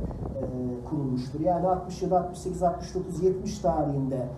e, 0.40 0.44
kurulmuştur. 0.90 1.40
Yani 1.40 1.66
67, 1.66 2.16
68, 2.16 2.62
69, 2.62 3.22
70 3.22 3.58
tarihinde 3.58 4.28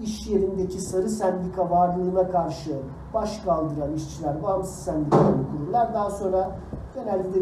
iş 0.00 0.26
yerindeki 0.26 0.80
sarı 0.80 1.08
sendika 1.08 1.70
varlığına 1.70 2.30
karşı 2.30 2.76
baş 3.14 3.38
kaldıran 3.38 3.94
işçiler 3.94 4.42
bağımsız 4.42 4.74
sendikalarını 4.74 5.50
kururlar. 5.50 5.94
Daha 5.94 6.10
sonra 6.10 6.50
genelde 6.94 7.34
de 7.34 7.38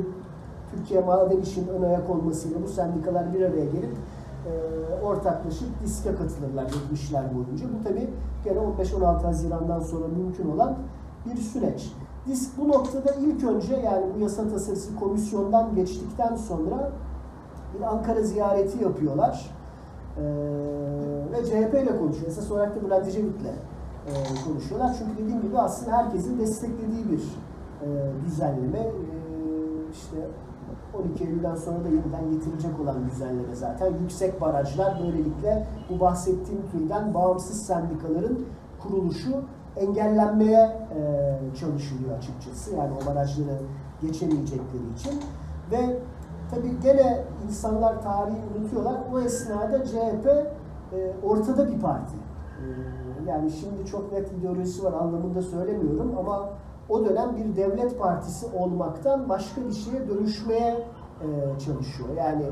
Türkiye 0.71 1.01
Maden 1.01 1.41
İş'in 1.41 1.69
ön 1.69 1.83
ayak 1.83 2.11
olmasıyla 2.11 2.63
bu 2.63 2.69
sendikalar 2.69 3.35
bir 3.35 3.41
araya 3.41 3.65
gelip 3.65 3.97
e, 4.47 4.51
ortaklaşıp 5.05 5.69
diske 5.85 6.15
katılırlar 6.15 6.65
70'ler 6.65 7.35
boyunca. 7.35 7.67
Bu 7.79 7.89
tabi 7.89 8.11
gene 8.45 8.59
15-16 8.59 9.23
Haziran'dan 9.23 9.81
sonra 9.81 10.09
mümkün 10.09 10.51
olan 10.51 10.77
bir 11.27 11.37
süreç. 11.37 11.93
Disk 12.27 12.59
bu 12.59 12.69
noktada 12.69 13.13
ilk 13.13 13.45
önce 13.45 13.77
yani 13.77 14.07
bu 14.17 14.21
yasa 14.21 14.49
tasarısı 14.49 14.97
komisyondan 14.97 15.75
geçtikten 15.75 16.37
sonra 16.37 16.93
bir 17.75 17.83
Ankara 17.85 18.23
ziyareti 18.23 18.85
yapıyorlar. 18.85 19.56
Ee, 20.19 20.23
ve 21.33 21.45
CHP 21.45 21.75
ile 21.75 21.99
konuşuyor. 21.99 22.27
Esas 22.29 22.51
olarak 22.51 22.77
da 22.77 22.85
Bülent 22.85 23.09
Ecevit'le 23.09 23.53
e, 24.07 24.13
konuşuyorlar. 24.45 24.97
Çünkü 24.99 25.23
dediğim 25.23 25.43
gibi 25.43 25.59
aslında 25.59 25.97
herkesin 25.97 26.39
desteklediği 26.39 27.05
bir 27.11 27.23
e, 27.83 27.89
düzenleme. 28.27 28.79
E, 28.79 28.93
işte 29.93 30.17
12 30.95 31.25
Eylül'den 31.25 31.55
sonra 31.55 31.85
da 31.85 31.89
yeniden 31.89 32.31
getirilecek 32.33 32.81
olan 32.81 33.11
düzenleme 33.11 33.55
zaten. 33.55 33.93
Yüksek 34.03 34.41
barajlar 34.41 35.01
böylelikle 35.03 35.67
bu 35.91 36.01
bahsettiğim 36.01 36.63
türden 36.73 37.15
bağımsız 37.15 37.67
sendikaların 37.67 38.39
kuruluşu 38.83 39.45
engellenmeye 39.77 40.61
e, 40.97 41.57
çalışılıyor 41.61 42.19
açıkçası. 42.19 42.75
Yani 42.77 42.91
o 43.03 43.07
barajları 43.07 43.59
geçemeyecekleri 44.03 44.93
için. 44.97 45.21
Ve 45.71 45.99
Tabi 46.51 46.81
gene 46.83 47.25
insanlar 47.47 48.03
tarihi 48.03 48.43
unutuyorlar. 48.59 48.95
O 49.13 49.19
esnada 49.19 49.85
CHP 49.85 50.27
e, 50.27 51.13
ortada 51.23 51.69
bir 51.69 51.81
parti. 51.81 52.17
E, 52.17 52.65
yani 53.31 53.51
şimdi 53.51 53.87
çok 53.87 54.13
net 54.13 54.33
ideolojisi 54.33 54.85
var 54.85 54.93
anlamında 54.93 55.43
söylemiyorum 55.43 56.15
ama 56.19 56.49
o 56.89 57.05
dönem 57.05 57.37
bir 57.37 57.57
devlet 57.57 57.99
partisi 57.99 58.47
olmaktan 58.57 59.29
başka 59.29 59.61
bir 59.61 59.73
şeye 59.73 60.09
dönüşmeye 60.09 60.87
e, 61.21 61.59
çalışıyor. 61.59 62.09
Yani 62.17 62.45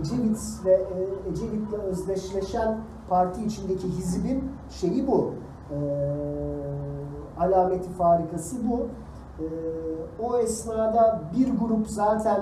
Ecevit 0.00 0.38
ve 0.64 0.72
e, 0.72 1.30
Ecevit'le 1.30 1.72
özdeşleşen 1.72 2.78
parti 3.08 3.44
içindeki 3.44 3.88
hizbin 3.88 4.44
şeyi 4.70 5.06
bu. 5.06 5.32
E, 5.70 5.76
alameti 7.38 7.90
farikası 7.90 8.56
bu. 8.68 8.86
E, 9.42 9.46
o 10.22 10.38
esnada 10.38 11.22
bir 11.36 11.58
grup 11.58 11.88
zaten 11.88 12.40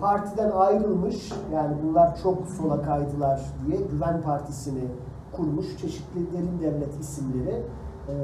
partiden 0.00 0.50
ayrılmış, 0.50 1.32
yani 1.54 1.76
bunlar 1.82 2.16
çok 2.22 2.46
sola 2.46 2.82
kaydılar 2.82 3.40
diye 3.66 3.78
Güven 3.80 4.22
Partisi'ni 4.22 4.84
kurmuş 5.32 5.76
çeşitli 5.78 6.32
derin 6.32 6.60
devlet 6.60 7.00
isimleri. 7.00 7.62
E, 8.08 8.14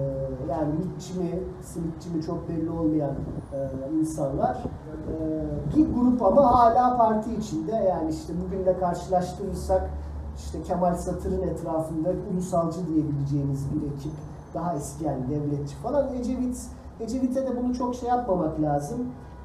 yani 0.50 0.75
mitçi 0.78 1.19
mi, 1.19 1.40
simitçi 1.62 2.11
mi 2.11 2.23
çok 2.23 2.49
belli 2.49 2.71
olmayan 2.71 3.14
e, 3.52 3.90
insanlar. 4.00 4.57
E, 4.57 5.76
bir 5.76 5.95
grup 5.95 6.23
ama 6.23 6.55
hala 6.55 6.97
parti 6.97 7.35
içinde. 7.35 7.73
Yani 7.73 8.11
işte 8.11 8.33
bugünle 8.40 8.78
karşılaştırırsak 8.78 9.90
işte 10.37 10.62
Kemal 10.62 10.95
Satır'ın 10.95 11.43
etrafında 11.43 12.12
ulusalcı 12.33 12.87
diyebileceğimiz 12.87 13.66
bir 13.75 13.95
ekip. 13.95 14.12
Daha 14.55 14.75
eski 14.75 15.05
yani 15.05 15.28
devletçi 15.31 15.76
falan. 15.76 16.14
Ecevit, 16.14 16.66
Ecevit'e 17.00 17.47
de 17.47 17.62
bunu 17.62 17.75
çok 17.75 17.95
şey 17.95 18.09
yapmamak 18.09 18.61
lazım. 18.61 18.99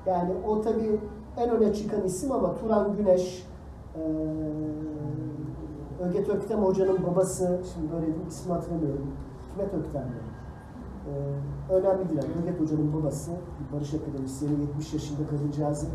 Yani 0.06 0.32
o 0.48 0.62
tabii 0.62 1.00
en 1.38 1.50
öne 1.50 1.74
çıkan 1.74 2.04
isim 2.04 2.32
ama 2.32 2.56
Turan 2.56 2.96
Güneş, 2.96 3.48
e, 3.96 4.02
Öget 6.04 6.30
Öktem 6.30 6.64
Hoca'nın 6.64 7.04
babası, 7.04 7.62
şimdi 7.74 7.92
böyle 7.94 8.08
bir 8.08 8.28
ismi 8.28 8.54
hatırlamıyorum. 8.54 9.12
Hikmet 9.52 9.74
Öktem 9.74 10.04
mi? 10.04 10.22
Ee, 11.08 11.74
önemli 11.74 12.10
değil. 12.10 12.22
Yani 12.24 12.44
Öget 12.44 12.62
Hoca'nın 12.62 12.94
babası, 12.94 13.32
barış 13.74 13.94
akademisyeni, 13.94 14.62
70 14.62 14.94
yaşında 14.94 15.28
kadıncağızı 15.28 15.88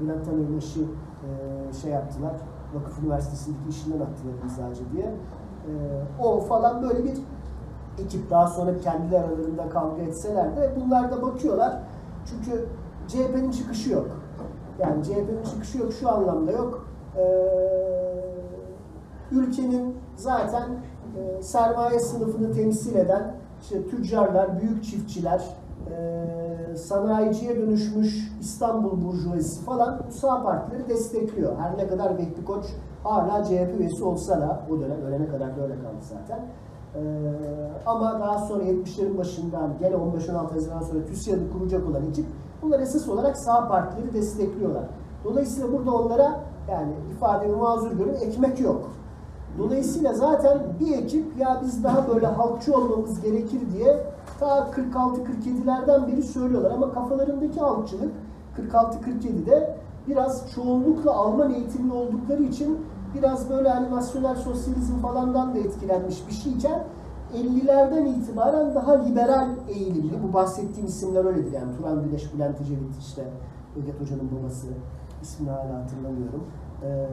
Bülent 0.00 0.24
Tanrıbaşı 0.24 0.80
e, 0.80 1.72
şey 1.72 1.90
yaptılar, 1.90 2.36
Vakıf 2.74 3.02
Üniversitesi'ndeki 3.02 3.68
işinden 3.68 4.00
attılar 4.00 4.32
imzacı 4.42 4.92
diye. 4.92 5.04
E, 5.04 5.72
o 6.22 6.40
falan 6.40 6.82
böyle 6.82 7.04
bir 7.04 7.18
ekip 8.04 8.30
daha 8.30 8.46
sonra 8.46 8.78
kendi 8.78 9.18
aralarında 9.18 9.68
kavga 9.68 10.02
etseler 10.02 10.56
de 10.56 10.72
bunlar 10.80 11.12
da 11.12 11.22
bakıyorlar. 11.22 11.82
Çünkü 12.24 12.66
CHP'nin 13.08 13.50
çıkışı 13.50 13.92
yok. 13.92 14.21
Yani 14.78 15.04
CHP'nin 15.04 15.42
çıkışı 15.50 15.78
yok 15.78 15.92
şu 15.92 16.10
anlamda 16.10 16.52
yok. 16.52 16.86
Ee, 17.16 17.22
ülkenin 19.32 19.96
zaten 20.16 20.68
e, 21.16 21.42
sermaye 21.42 21.98
sınıfını 21.98 22.52
temsil 22.52 22.96
eden 22.96 23.34
işte 23.62 23.86
tüccarlar, 23.86 24.60
büyük 24.60 24.84
çiftçiler, 24.84 25.42
e, 25.90 26.76
sanayiciye 26.76 27.56
dönüşmüş 27.56 28.32
İstanbul 28.40 29.04
Burjuvazisi 29.04 29.64
falan 29.64 30.00
bu 30.08 30.12
sağ 30.12 30.42
partileri 30.42 30.88
destekliyor. 30.88 31.58
Her 31.58 31.78
ne 31.78 31.86
kadar 31.86 32.18
Vehbi 32.18 32.44
Koç 32.44 32.64
hala 33.02 33.44
CHP 33.44 33.80
üyesi 33.80 34.04
olsa 34.04 34.40
da 34.40 34.62
o 34.70 34.80
dönem 34.80 35.02
ölene 35.02 35.28
kadar 35.28 35.56
da 35.56 35.62
öyle 35.62 35.74
kaldı 35.74 36.00
zaten. 36.00 36.40
Ee, 36.94 37.00
ama 37.86 38.20
daha 38.20 38.38
sonra 38.38 38.64
70'lerin 38.64 39.18
başından 39.18 39.70
gene 39.80 39.94
15-16 39.94 40.52
Haziran 40.52 40.80
sonra 40.80 41.04
TÜSİAD'ı 41.04 41.52
kuracak 41.52 41.88
olan 41.88 42.06
ekip 42.06 42.26
bunlar 42.62 42.80
esas 42.80 43.08
olarak 43.08 43.36
sağ 43.36 43.68
partileri 43.68 44.14
destekliyorlar. 44.14 44.84
Dolayısıyla 45.24 45.72
burada 45.72 45.90
onlara 45.90 46.40
yani 46.70 46.92
ifademi 47.12 47.56
mazur 47.56 47.92
görün 47.92 48.14
ekmek 48.14 48.60
yok. 48.60 48.90
Dolayısıyla 49.58 50.14
zaten 50.14 50.58
bir 50.80 50.98
ekip 50.98 51.38
ya 51.38 51.60
biz 51.64 51.84
daha 51.84 52.08
böyle 52.08 52.26
halkçı 52.26 52.74
olmamız 52.74 53.20
gerekir 53.20 53.60
diye 53.72 54.06
ta 54.40 54.70
46-47'lerden 54.94 56.06
beri 56.06 56.22
söylüyorlar 56.22 56.70
ama 56.70 56.92
kafalarındaki 56.92 57.60
halkçılık 57.60 58.12
46-47'de 58.72 59.76
biraz 60.08 60.52
çoğunlukla 60.54 61.12
Alman 61.12 61.54
eğitimli 61.54 61.92
oldukları 61.92 62.42
için 62.42 62.86
biraz 63.14 63.50
böyle 63.50 63.68
hani 63.68 63.90
nasyonel 63.90 64.36
sosyalizm 64.36 64.98
falandan 64.98 65.54
da 65.54 65.58
etkilenmiş 65.58 66.28
bir 66.28 66.32
şeyken 66.32 66.84
50'lerden 67.34 68.06
itibaren 68.06 68.74
daha 68.74 69.02
liberal 69.02 69.48
eğilimli. 69.68 70.22
Bu 70.28 70.32
bahsettiğim 70.32 70.88
isimler 70.88 71.24
öyledir 71.24 71.52
yani. 71.52 71.76
Turan 71.76 72.02
Güneş, 72.02 72.34
Bülent 72.34 72.60
Ecevit 72.60 72.98
işte 73.00 73.24
Öget 73.76 74.00
Hoca'nın 74.00 74.30
babası. 74.40 74.66
ismini 75.22 75.50
hala 75.50 75.82
hatırlamıyorum. 75.82 76.44
Ee, 76.82 77.06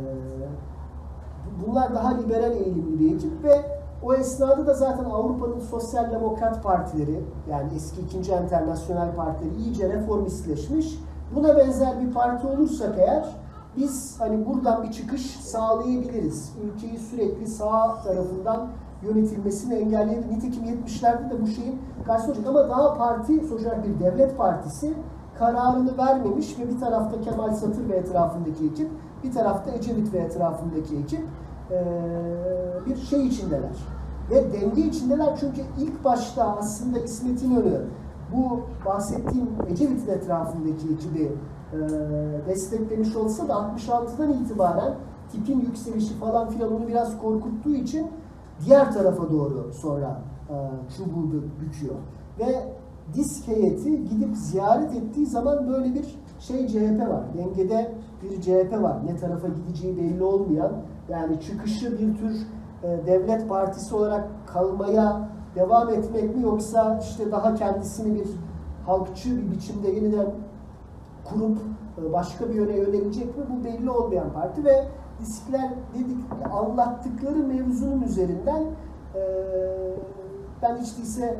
bunlar 1.67 1.95
daha 1.95 2.17
liberal 2.17 2.51
eğilimli 2.51 2.99
bir 2.99 3.15
ekip 3.15 3.43
ve 3.43 3.79
o 4.03 4.13
esnada 4.13 4.67
da 4.67 4.73
zaten 4.73 5.03
Avrupa'nın 5.03 5.59
sosyal 5.59 6.11
demokrat 6.11 6.63
partileri 6.63 7.23
yani 7.49 7.69
eski 7.75 8.01
ikinci 8.01 8.31
internasyonel 8.31 9.15
partileri 9.15 9.55
iyice 9.55 9.89
reformistleşmiş. 9.89 10.99
Buna 11.35 11.57
benzer 11.57 12.01
bir 12.01 12.13
parti 12.13 12.47
olursak 12.47 12.95
eğer 12.97 13.25
biz 13.77 14.15
hani 14.19 14.45
buradan 14.45 14.83
bir 14.83 14.91
çıkış 14.91 15.21
sağlayabiliriz. 15.21 16.53
Ülkeyi 16.63 16.97
sürekli 16.97 17.47
sağ 17.47 18.01
tarafından 18.03 18.67
yönetilmesini 19.03 19.73
engelleyebilir. 19.73 20.31
Nitekim 20.31 20.63
70'lerde 20.63 21.29
de 21.29 21.41
bu 21.41 21.47
şeyin 21.47 21.79
karşısına 22.05 22.49
ama 22.49 22.69
daha 22.69 22.97
parti 22.97 23.47
sonuçta 23.47 23.83
bir 23.83 24.05
devlet 24.05 24.37
partisi 24.37 24.93
kararını 25.39 25.97
vermemiş 25.97 26.59
ve 26.59 26.69
bir 26.69 26.79
tarafta 26.79 27.21
Kemal 27.21 27.51
Satır 27.51 27.89
ve 27.89 27.95
etrafındaki 27.95 28.65
ekip, 28.65 28.89
bir 29.23 29.31
tarafta 29.31 29.71
Ecevit 29.71 30.13
ve 30.13 30.17
etrafındaki 30.17 30.97
ekip 30.97 31.21
bir 32.85 32.95
şey 32.95 33.27
içindeler. 33.27 33.77
Ve 34.31 34.53
denge 34.53 34.81
içindeler 34.81 35.37
çünkü 35.39 35.61
ilk 35.79 36.03
başta 36.03 36.57
aslında 36.59 36.99
İsmet 36.99 37.43
İnönü 37.43 37.81
bu 38.35 38.61
bahsettiğim 38.85 39.49
Ecevit'in 39.69 40.11
etrafındaki 40.11 40.93
ekibi 40.93 41.31
desteklemiş 42.47 43.15
olsa 43.15 43.47
da 43.47 43.53
66'dan 43.53 44.33
itibaren 44.33 44.93
tipin 45.31 45.59
yükselişi 45.59 46.13
falan 46.13 46.49
filan 46.49 46.75
onu 46.75 46.87
biraz 46.87 47.17
korkuttuğu 47.21 47.75
için 47.75 48.07
diğer 48.65 48.93
tarafa 48.93 49.31
doğru 49.31 49.73
sonra 49.73 50.21
e, 50.49 50.55
çubuğu 50.97 51.43
büküyor. 51.61 51.95
Ve 52.39 52.73
disk 53.13 53.47
heyeti 53.47 54.05
gidip 54.05 54.37
ziyaret 54.37 54.95
ettiği 54.95 55.25
zaman 55.25 55.67
böyle 55.67 55.93
bir 55.93 56.19
şey 56.39 56.67
CHP 56.67 57.09
var. 57.09 57.23
Dengede 57.37 57.91
bir 58.23 58.41
CHP 58.41 58.81
var. 58.81 58.97
Ne 59.05 59.17
tarafa 59.17 59.47
gideceği 59.47 59.97
belli 59.97 60.23
olmayan 60.23 60.71
yani 61.09 61.39
çıkışı 61.39 61.91
bir 61.91 62.17
tür 62.17 62.47
e, 62.83 63.07
devlet 63.07 63.49
partisi 63.49 63.95
olarak 63.95 64.27
kalmaya 64.47 65.29
devam 65.55 65.89
etmek 65.89 66.35
mi 66.35 66.41
yoksa 66.41 66.99
işte 67.01 67.31
daha 67.31 67.55
kendisini 67.55 68.15
bir 68.15 68.27
halkçı 68.85 69.37
bir 69.37 69.51
biçimde 69.51 69.91
yeniden 69.91 70.27
kurup 71.25 71.57
e, 71.97 72.13
başka 72.13 72.49
bir 72.49 72.53
yöne 72.53 72.77
yönelecek 72.77 73.37
mi 73.37 73.43
bu 73.49 73.63
belli 73.63 73.89
olmayan 73.89 74.33
parti 74.33 74.65
ve 74.65 74.87
diskler 75.21 75.69
dedik 75.93 76.17
anlattıkları 76.53 77.37
mevzunun 77.37 78.01
üzerinden 78.01 78.63
e, 79.15 79.21
ben 80.61 80.77
hiç 80.77 80.97
değilse 80.97 81.37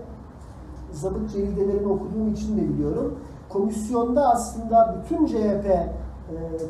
zabıt 0.92 1.32
ceridelerini 1.32 1.88
okuduğum 1.92 2.34
için 2.34 2.58
de 2.58 2.70
biliyorum. 2.70 3.20
Komisyonda 3.50 4.30
aslında 4.30 4.96
bütün 5.04 5.26
CHP 5.26 5.65
e, 5.65 5.89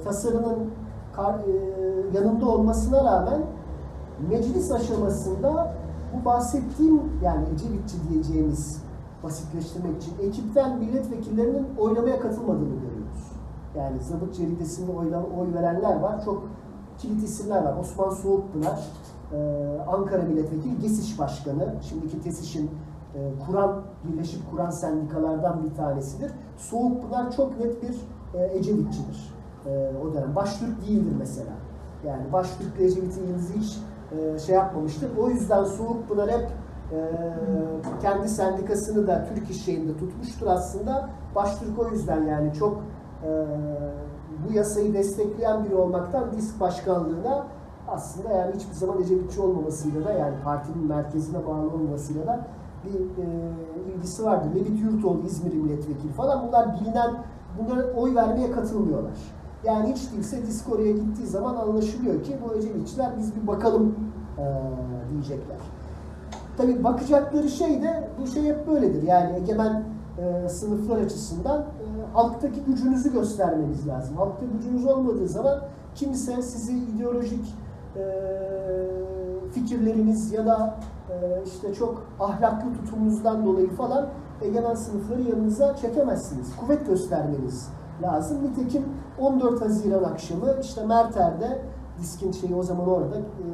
tasarının 0.03 0.71
kar, 1.13 1.33
e, 1.33 2.17
yanında 2.17 2.45
olmasına 2.49 3.03
rağmen 3.03 3.41
meclis 4.29 4.71
aşamasında 4.71 5.73
bu 6.13 6.25
bahsettiğim 6.25 7.01
yani 7.23 7.45
Ecevitçi 7.53 7.97
diyeceğimiz 8.09 8.83
basitleştirmek 9.23 10.03
için 10.03 10.13
ekipten 10.21 10.79
milletvekillerinin 10.79 11.67
oylamaya 11.77 12.19
katılmadığını 12.19 12.75
görüyoruz. 12.75 13.31
Yani 13.77 13.99
Zabıt 13.99 14.35
Ceridesi'nde 14.35 14.91
oyla, 14.91 15.23
oy 15.39 15.53
verenler 15.53 15.99
var. 15.99 16.25
Çok 16.25 16.43
kilit 16.99 17.23
isimler 17.23 17.63
var. 17.63 17.77
Osman 17.79 18.09
Soğukpınar, 18.09 18.79
e, 19.33 19.37
Ankara 19.87 20.23
Milletvekili, 20.23 20.79
GESİŞ 20.79 21.19
Başkanı, 21.19 21.75
şimdiki 21.81 22.21
TESİŞ'in 22.21 22.71
e, 23.15 23.19
Kur'an, 23.47 23.81
Birleşik 24.03 24.51
Kur'an 24.51 24.69
sendikalardan 24.69 25.63
bir 25.63 25.75
tanesidir. 25.75 26.31
Soğukpınar 26.57 27.31
çok 27.31 27.59
net 27.59 27.83
bir 27.83 27.95
e, 28.39 28.57
Ecevitçidir 28.57 29.33
e, 29.65 29.91
o 30.03 30.13
dönem. 30.13 30.35
Baştürk 30.35 30.87
değildir 30.87 31.15
mesela. 31.19 31.51
Yani 32.07 32.33
Baştürk 32.33 32.79
Ecevit'in 32.79 33.27
yıldızı 33.27 33.53
hiç 33.53 33.77
e, 34.11 34.39
şey 34.39 34.55
yapmamıştır. 34.55 35.17
O 35.17 35.29
yüzden 35.29 35.63
Soğukpınar 35.63 36.31
hep 36.31 36.49
e, 36.91 36.97
kendi 38.01 38.29
sendikasını 38.29 39.07
da 39.07 39.25
Türk 39.25 39.49
İş 39.49 39.65
şeyinde 39.65 39.97
tutmuştur 39.97 40.47
aslında. 40.47 41.09
Baştürk 41.35 41.79
o 41.79 41.89
yüzden 41.89 42.23
yani 42.23 42.53
çok 42.53 42.83
e, 43.23 43.29
bu 44.47 44.53
yasayı 44.53 44.93
destekleyen 44.93 45.65
biri 45.65 45.75
olmaktan 45.75 46.31
disk 46.37 46.59
başkanlığına 46.59 47.45
aslında 47.87 48.29
yani 48.29 48.55
hiçbir 48.55 48.73
zaman 48.73 49.01
Ecevitçi 49.01 49.41
olmamasıyla 49.41 50.05
da 50.05 50.11
yani 50.11 50.35
partinin 50.43 50.87
merkezine 50.87 51.47
bağlı 51.47 51.71
olmamasıyla 51.71 52.27
da 52.27 52.47
bir 52.85 52.99
e, 53.23 53.25
ilgisi 53.95 54.25
vardı. 54.25 54.47
Levit 54.55 54.81
Yurtoğlu 54.81 55.21
İzmir 55.25 55.53
milletvekili 55.53 56.11
falan 56.11 56.47
bunlar 56.47 56.79
bilinen 56.79 57.15
bunlara 57.59 57.93
oy 57.93 58.15
vermeye 58.15 58.51
katılmıyorlar. 58.51 59.17
Yani 59.63 59.93
hiç 59.93 60.11
değilse 60.11 60.47
disk 60.47 60.73
oraya 60.73 60.91
gittiği 60.91 61.27
zaman 61.27 61.55
anlaşılıyor 61.55 62.23
ki 62.23 62.37
bu 62.43 62.55
Ecevitçiler 62.55 63.11
biz 63.17 63.35
bir 63.35 63.47
bakalım 63.47 63.95
e, 64.37 64.43
diyecekler. 65.11 65.57
Tabii 66.57 66.83
bakacakları 66.83 67.49
şey 67.49 67.81
de 67.81 68.09
bu 68.21 68.27
şey 68.27 68.43
hep 68.43 68.67
böyledir. 68.67 69.03
Yani 69.03 69.35
egemen 69.35 69.83
e, 70.17 70.49
sınıflar 70.49 70.97
açısından 70.97 71.61
e, 71.61 71.98
halktaki 72.13 72.61
gücünüzü 72.63 73.13
göstermeniz 73.13 73.87
lazım. 73.87 74.17
Halkta 74.17 74.45
gücünüz 74.45 74.85
olmadığı 74.85 75.27
zaman 75.27 75.59
kimse 75.95 76.41
sizi 76.41 76.77
ideolojik 76.77 77.55
e, 77.95 78.01
fikirleriniz 79.51 80.31
ya 80.31 80.45
da 80.45 80.79
e, 81.09 81.43
işte 81.45 81.73
çok 81.73 82.07
ahlaklı 82.19 82.73
tutumunuzdan 82.73 83.45
dolayı 83.45 83.69
falan 83.69 84.09
egemen 84.41 84.75
sınıfları 84.75 85.21
yanınıza 85.21 85.75
çekemezsiniz. 85.75 86.55
Kuvvet 86.55 86.87
göstermeniz 86.87 87.69
lazım. 88.01 88.37
Nitekim 88.43 88.85
14 89.19 89.61
Haziran 89.61 90.03
akşamı 90.03 90.55
işte 90.61 90.85
Merter'de 90.85 91.61
diskin 91.99 92.31
şeyi 92.31 92.55
o 92.55 92.63
zaman 92.63 92.89
orada 92.89 93.17
e, 93.17 93.45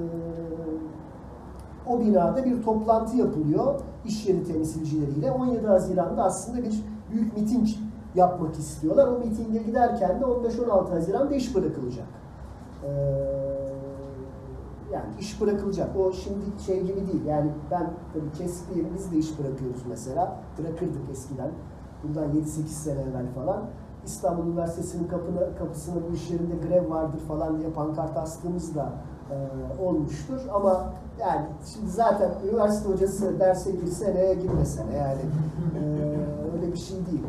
o 1.87 1.99
binada 1.99 2.45
bir 2.45 2.63
toplantı 2.63 3.17
yapılıyor 3.17 3.81
iş 4.05 4.27
yeri 4.27 4.43
temsilcileriyle. 4.43 5.31
17 5.31 5.67
Haziran'da 5.67 6.23
aslında 6.23 6.63
bir 6.63 6.83
büyük 7.11 7.37
miting 7.37 7.67
yapmak 8.15 8.55
istiyorlar. 8.55 9.07
O 9.07 9.19
mitinge 9.19 9.59
giderken 9.59 10.21
de 10.21 10.25
15-16 10.25 10.89
Haziran'da 10.89 11.35
iş 11.35 11.55
bırakılacak. 11.55 12.07
Ee, 12.83 12.89
yani 14.93 15.05
iş 15.19 15.41
bırakılacak. 15.41 15.97
O 15.97 16.11
şimdi 16.11 16.63
şey 16.65 16.81
gibi 16.81 17.07
değil. 17.07 17.25
Yani 17.25 17.51
ben 17.71 17.93
tabii 18.13 18.31
keskliyim. 18.37 18.87
Biz 18.95 19.11
de 19.11 19.17
iş 19.17 19.39
bırakıyoruz 19.39 19.81
mesela. 19.89 20.39
Bırakırdık 20.59 21.09
eskiden. 21.11 21.51
Bundan 22.03 22.29
7-8 22.29 22.67
sene 22.67 23.01
evvel 23.01 23.25
falan. 23.35 23.63
İstanbul 24.05 24.47
Üniversitesi'nin 24.47 25.07
kapına, 25.07 25.55
kapısına 25.59 25.95
bu 26.09 26.15
iş 26.15 26.31
yerinde 26.31 26.67
grev 26.67 26.89
vardır 26.89 27.19
falan 27.19 27.59
diye 27.59 27.69
pankart 27.69 28.17
astığımız 28.17 28.75
da 28.75 28.93
e, 29.31 29.35
olmuştur. 29.83 30.41
Ama 30.53 30.93
yani 31.19 31.45
şimdi 31.73 31.89
zaten 31.89 32.31
üniversite 32.49 32.89
hocası 32.89 33.39
derse 33.39 33.71
girse 33.71 34.15
neye 34.15 34.33
girmese 34.33 34.81
yani 34.81 35.21
e, 35.75 35.81
öyle 36.55 36.73
bir 36.73 36.77
şey 36.77 36.97
değil. 36.97 37.21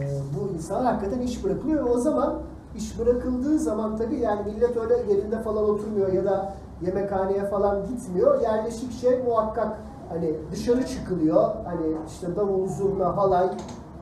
E, 0.00 0.20
bu 0.36 0.54
insanlar 0.54 0.92
hakikaten 0.92 1.20
iş 1.20 1.44
bırakılıyor 1.44 1.90
o 1.90 1.98
zaman 1.98 2.38
iş 2.76 2.98
bırakıldığı 2.98 3.58
zaman 3.58 3.96
tabii 3.96 4.20
yani 4.20 4.52
millet 4.52 4.76
öyle 4.76 5.12
yerinde 5.12 5.42
falan 5.42 5.64
oturmuyor 5.64 6.12
ya 6.12 6.24
da 6.24 6.52
yemekhaneye 6.86 7.44
falan 7.44 7.86
gitmiyor. 7.86 8.40
Yerleşik 8.40 8.92
şey 8.92 9.22
muhakkak 9.22 9.78
hani 10.08 10.34
dışarı 10.52 10.86
çıkılıyor. 10.86 11.50
Hani 11.64 11.86
işte 12.06 12.36
davul, 12.36 12.68
zurna, 12.68 13.16
halay 13.16 13.46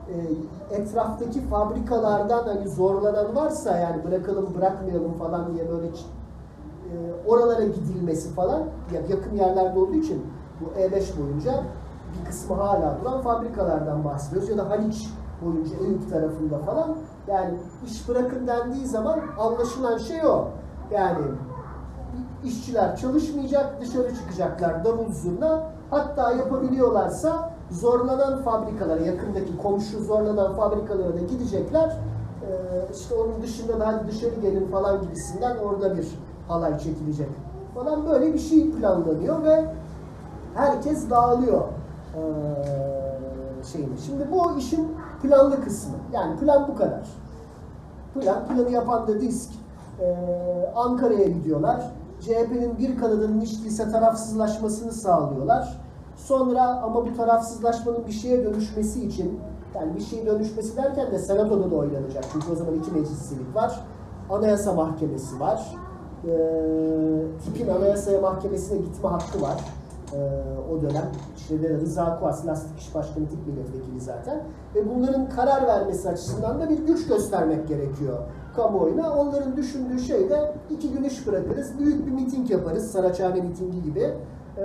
e, 0.09 0.15
etraftaki 0.75 1.41
fabrikalardan 1.41 2.47
hani 2.47 2.67
zorlanan 2.67 3.35
varsa 3.35 3.77
yani 3.77 4.03
bırakalım 4.03 4.55
bırakmayalım 4.57 5.13
falan 5.13 5.53
diye 5.53 5.69
böyle 5.69 5.87
e, 5.87 6.93
oralara 7.27 7.65
gidilmesi 7.65 8.33
falan 8.33 8.63
yakın 9.09 9.35
yerlerde 9.35 9.79
olduğu 9.79 9.95
için 9.95 10.25
bu 10.61 10.79
E5 10.79 11.19
boyunca 11.19 11.63
bir 12.13 12.25
kısmı 12.29 12.55
hala 12.55 12.97
duran 13.01 13.21
fabrikalardan 13.21 14.03
bahsediyoruz 14.05 14.49
ya 14.49 14.57
da 14.57 14.69
Haliç 14.69 15.09
boyunca 15.41 15.75
Eyüp 15.85 16.09
tarafında 16.09 16.59
falan 16.59 16.95
yani 17.27 17.53
iş 17.85 18.09
bırakın 18.09 18.47
dendiği 18.47 18.85
zaman 18.85 19.19
anlaşılan 19.39 19.97
şey 19.97 20.25
o. 20.25 20.47
Yani 20.91 21.25
işçiler 22.43 22.95
çalışmayacak, 22.95 23.81
dışarı 23.81 24.15
çıkacaklar 24.15 24.85
davul 24.85 25.11
zurna. 25.11 25.63
Hatta 25.89 26.31
yapabiliyorlarsa 26.31 27.53
zorlanan 27.71 28.41
fabrikalara, 28.41 29.01
yakındaki 29.01 29.57
komşu 29.57 30.03
zorlanan 30.03 30.55
fabrikalara 30.55 31.13
da 31.13 31.19
gidecekler. 31.19 31.97
Ee, 32.43 32.93
işte 32.93 33.15
onun 33.15 33.41
dışında 33.41 33.79
da 33.79 33.87
hadi 33.87 34.07
dışarı 34.07 34.35
gelin 34.41 34.67
falan 34.67 35.01
gibisinden 35.01 35.57
orada 35.57 35.97
bir 35.97 36.07
halay 36.47 36.79
çekilecek 36.79 37.29
falan 37.75 38.09
böyle 38.09 38.33
bir 38.33 38.39
şey 38.39 38.71
planlanıyor 38.71 39.43
ve 39.43 39.65
herkes 40.55 41.09
dağılıyor 41.09 41.61
ee, 42.15 43.63
şeyini. 43.63 43.97
Şimdi 44.05 44.31
bu 44.31 44.57
işin 44.57 44.87
planlı 45.21 45.63
kısmı. 45.63 45.95
Yani 46.13 46.39
plan 46.39 46.67
bu 46.67 46.75
kadar. 46.75 47.07
Plan, 48.13 48.47
planı 48.47 48.71
yapan 48.71 49.07
da 49.07 49.21
disk. 49.21 49.49
Ee, 50.01 50.15
Ankara'ya 50.75 51.27
gidiyorlar. 51.27 51.91
CHP'nin 52.21 52.77
bir 52.77 52.97
kanadının 52.97 53.41
hiç 53.41 53.63
değilse 53.63 53.91
tarafsızlaşmasını 53.91 54.91
sağlıyorlar. 54.91 55.81
Sonra 56.15 56.63
ama 56.63 57.05
bu 57.05 57.13
tarafsızlaşmanın 57.17 58.07
bir 58.07 58.11
şeye 58.11 58.45
dönüşmesi 58.45 59.05
için 59.05 59.39
yani 59.75 59.95
bir 59.95 60.01
şeye 60.01 60.25
dönüşmesi 60.25 60.77
derken 60.77 61.11
de 61.11 61.19
senatoda 61.19 61.71
da 61.71 61.75
oylanacak. 61.75 62.25
Çünkü 62.33 62.51
o 62.51 62.55
zaman 62.55 62.75
iki 62.75 62.91
meclislik 62.91 63.55
var. 63.55 63.79
Anayasa 64.29 64.73
Mahkemesi 64.73 65.39
var. 65.39 65.75
Ee, 66.27 66.29
tipin 67.45 67.67
Anayasa 67.67 68.21
Mahkemesi'ne 68.21 68.77
gitme 68.77 69.09
hakkı 69.09 69.41
var. 69.41 69.63
Ee, 70.13 70.17
o 70.71 70.81
dönem. 70.81 71.11
İşte 71.51 71.69
Rıza 71.69 72.19
Kuas, 72.19 72.45
Lastik 72.45 72.79
İş 72.79 72.95
Başkanı 72.95 73.27
tip 73.27 73.47
milletvekili 73.47 74.01
zaten. 74.01 74.43
Ve 74.75 74.95
bunların 74.95 75.29
karar 75.29 75.67
vermesi 75.67 76.09
açısından 76.09 76.61
da 76.61 76.69
bir 76.69 76.77
güç 76.77 77.07
göstermek 77.07 77.67
gerekiyor 77.67 78.17
kamuoyuna. 78.55 79.13
Onların 79.15 79.57
düşündüğü 79.57 79.99
şey 79.99 80.29
de 80.29 80.55
iki 80.69 80.91
gün 80.91 81.03
iş 81.03 81.27
bırakırız, 81.27 81.79
büyük 81.79 82.07
bir 82.07 82.11
miting 82.11 82.51
yaparız, 82.51 82.91
Saraçhane 82.91 83.41
mitingi 83.41 83.83
gibi. 83.83 84.13
Ee, 84.57 84.63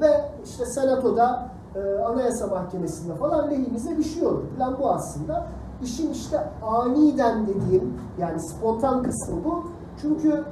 ve 0.00 0.24
işte 0.44 0.66
Senato'da, 0.66 1.50
e, 1.74 2.02
Anayasa 2.02 2.46
Mahkemesi'nde 2.46 3.14
falan 3.14 3.50
lehimize 3.50 3.98
bir 3.98 4.04
şey 4.04 4.26
olur. 4.26 4.42
Plan 4.56 4.76
bu 4.80 4.90
aslında. 4.90 5.46
İşin 5.82 6.10
işte 6.10 6.40
aniden 6.62 7.46
dediğim, 7.46 7.94
yani 8.18 8.40
spontan 8.40 9.02
kısmı 9.02 9.44
bu. 9.44 9.64
Çünkü 10.00 10.44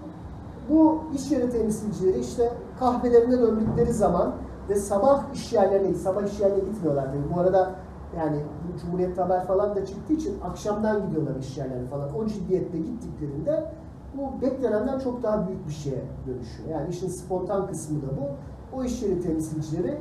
bu 0.71 1.01
iş 1.15 1.31
yeri 1.31 1.51
temsilcileri 1.51 2.19
işte 2.19 2.53
kahvelerine 2.79 3.41
döndükleri 3.41 3.93
zaman 3.93 4.33
ve 4.69 4.75
sabah 4.75 5.35
iş 5.35 5.53
yerlerine, 5.53 5.95
sabah 5.95 6.23
iş 6.23 6.41
yerlerine 6.41 6.71
gitmiyorlar. 6.71 7.07
Yani 7.07 7.25
bu 7.37 7.41
arada 7.41 7.75
yani 8.19 8.37
Cumhuriyet 8.81 9.19
Haber 9.19 9.47
falan 9.47 9.77
da 9.77 9.87
çıktığı 9.87 10.13
için 10.13 10.41
akşamdan 10.41 11.07
gidiyorlar 11.07 11.37
iş 11.37 11.59
yerlerine 11.59 11.89
falan. 11.89 12.17
O 12.17 12.27
ciddiyetle 12.27 12.79
gittiklerinde 12.79 13.73
bu 14.15 14.43
beklenenden 14.43 14.99
çok 14.99 15.23
daha 15.23 15.49
büyük 15.49 15.67
bir 15.67 15.73
şeye 15.73 16.03
dönüşüyor. 16.27 16.69
Yani 16.69 16.91
işin 16.91 17.09
spontan 17.09 17.67
kısmı 17.67 18.03
da 18.03 18.07
bu. 18.07 18.29
O 18.77 18.85
iş 18.85 19.03
yeri 19.03 19.21
temsilcileri 19.21 19.99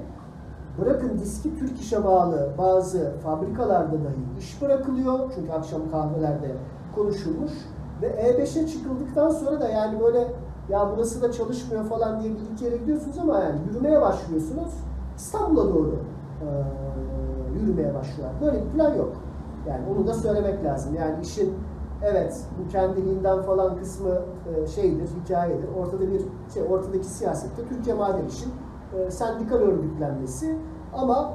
bırakın 0.82 1.20
diski 1.20 1.56
Türk 1.60 1.82
İş'e 1.82 2.04
bağlı 2.04 2.50
bazı 2.58 3.14
fabrikalarda 3.24 3.94
dahi 3.94 4.40
iş 4.40 4.62
bırakılıyor. 4.62 5.32
Çünkü 5.36 5.52
akşam 5.52 5.92
kahvelerde 5.92 6.56
konuşulmuş. 6.96 7.52
Ve 8.02 8.08
E5'e 8.08 8.68
çıkıldıktan 8.68 9.30
sonra 9.30 9.60
da 9.60 9.70
yani 9.70 10.00
böyle 10.00 10.28
ya 10.72 10.92
burası 10.96 11.22
da 11.22 11.32
çalışmıyor 11.32 11.86
falan 11.86 12.22
diye 12.22 12.34
bir 12.34 12.54
iki 12.54 12.66
yere 12.66 12.78
gidiyorsunuz 12.78 13.18
ama 13.18 13.40
yani 13.40 13.60
yürümeye 13.70 14.02
başlıyorsunuz. 14.02 14.74
İstanbul'a 15.18 15.70
doğru 15.70 15.96
e, 16.42 16.48
yürümeye 17.60 17.94
başlıyorlar. 17.94 18.42
Böyle 18.42 18.66
bir 18.66 18.70
plan 18.70 18.96
yok. 18.96 19.14
Yani 19.68 19.82
onu 19.92 20.08
da 20.08 20.14
söylemek 20.14 20.64
lazım. 20.64 20.96
Yani 20.96 21.16
işin 21.22 21.54
evet 22.04 22.44
bu 22.60 22.72
kendiliğinden 22.72 23.42
falan 23.42 23.78
kısmı 23.78 24.10
e, 24.10 24.68
şeydir, 24.68 25.10
hikayedir. 25.24 25.70
Ortada 25.80 26.12
bir 26.12 26.22
şey, 26.54 26.64
ortadaki 26.64 27.06
siyasette 27.06 27.68
Türkiye 27.68 27.96
Maden 27.96 28.26
İş'in 28.26 28.52
e, 28.98 29.12
sendikal 29.12 29.58
örgütlenmesi 29.58 30.58
ama 30.94 31.34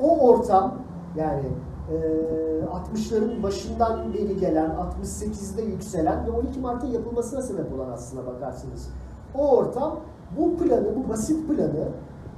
o 0.00 0.28
ortam 0.28 0.74
yani 1.16 1.48
60'ların 1.90 3.42
başından 3.42 4.14
beri 4.14 4.36
gelen, 4.36 4.70
68'de 4.70 5.62
yükselen 5.62 6.26
ve 6.26 6.30
12 6.30 6.60
Mart'ın 6.60 6.86
yapılmasına 6.86 7.42
sebep 7.42 7.72
olan 7.74 7.90
aslına 7.92 8.26
bakarsınız. 8.26 8.88
O 9.34 9.56
ortam 9.56 10.00
bu 10.38 10.56
planı, 10.56 10.96
bu 10.96 11.08
basit 11.08 11.48
planı 11.48 11.88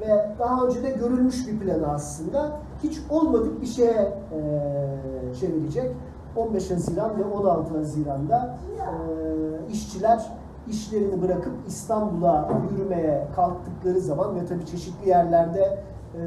ve 0.00 0.36
daha 0.38 0.66
önce 0.66 0.82
de 0.82 0.90
görülmüş 0.90 1.48
bir 1.48 1.58
planı 1.58 1.92
aslında 1.92 2.60
hiç 2.82 3.00
olmadık 3.10 3.60
bir 3.60 3.66
şeye 3.66 4.12
e, 4.32 5.34
çevirecek. 5.40 5.96
15 6.36 6.70
Haziran 6.70 7.18
ve 7.18 7.24
16 7.24 7.76
Haziran'da 7.76 8.58
e, 8.78 9.72
işçiler 9.72 10.32
işlerini 10.68 11.22
bırakıp 11.22 11.52
İstanbul'a 11.66 12.48
yürümeye 12.70 13.28
kalktıkları 13.36 14.00
zaman 14.00 14.36
ve 14.36 14.46
tabii 14.46 14.66
çeşitli 14.66 15.08
yerlerde 15.08 15.78
e, 16.14 16.20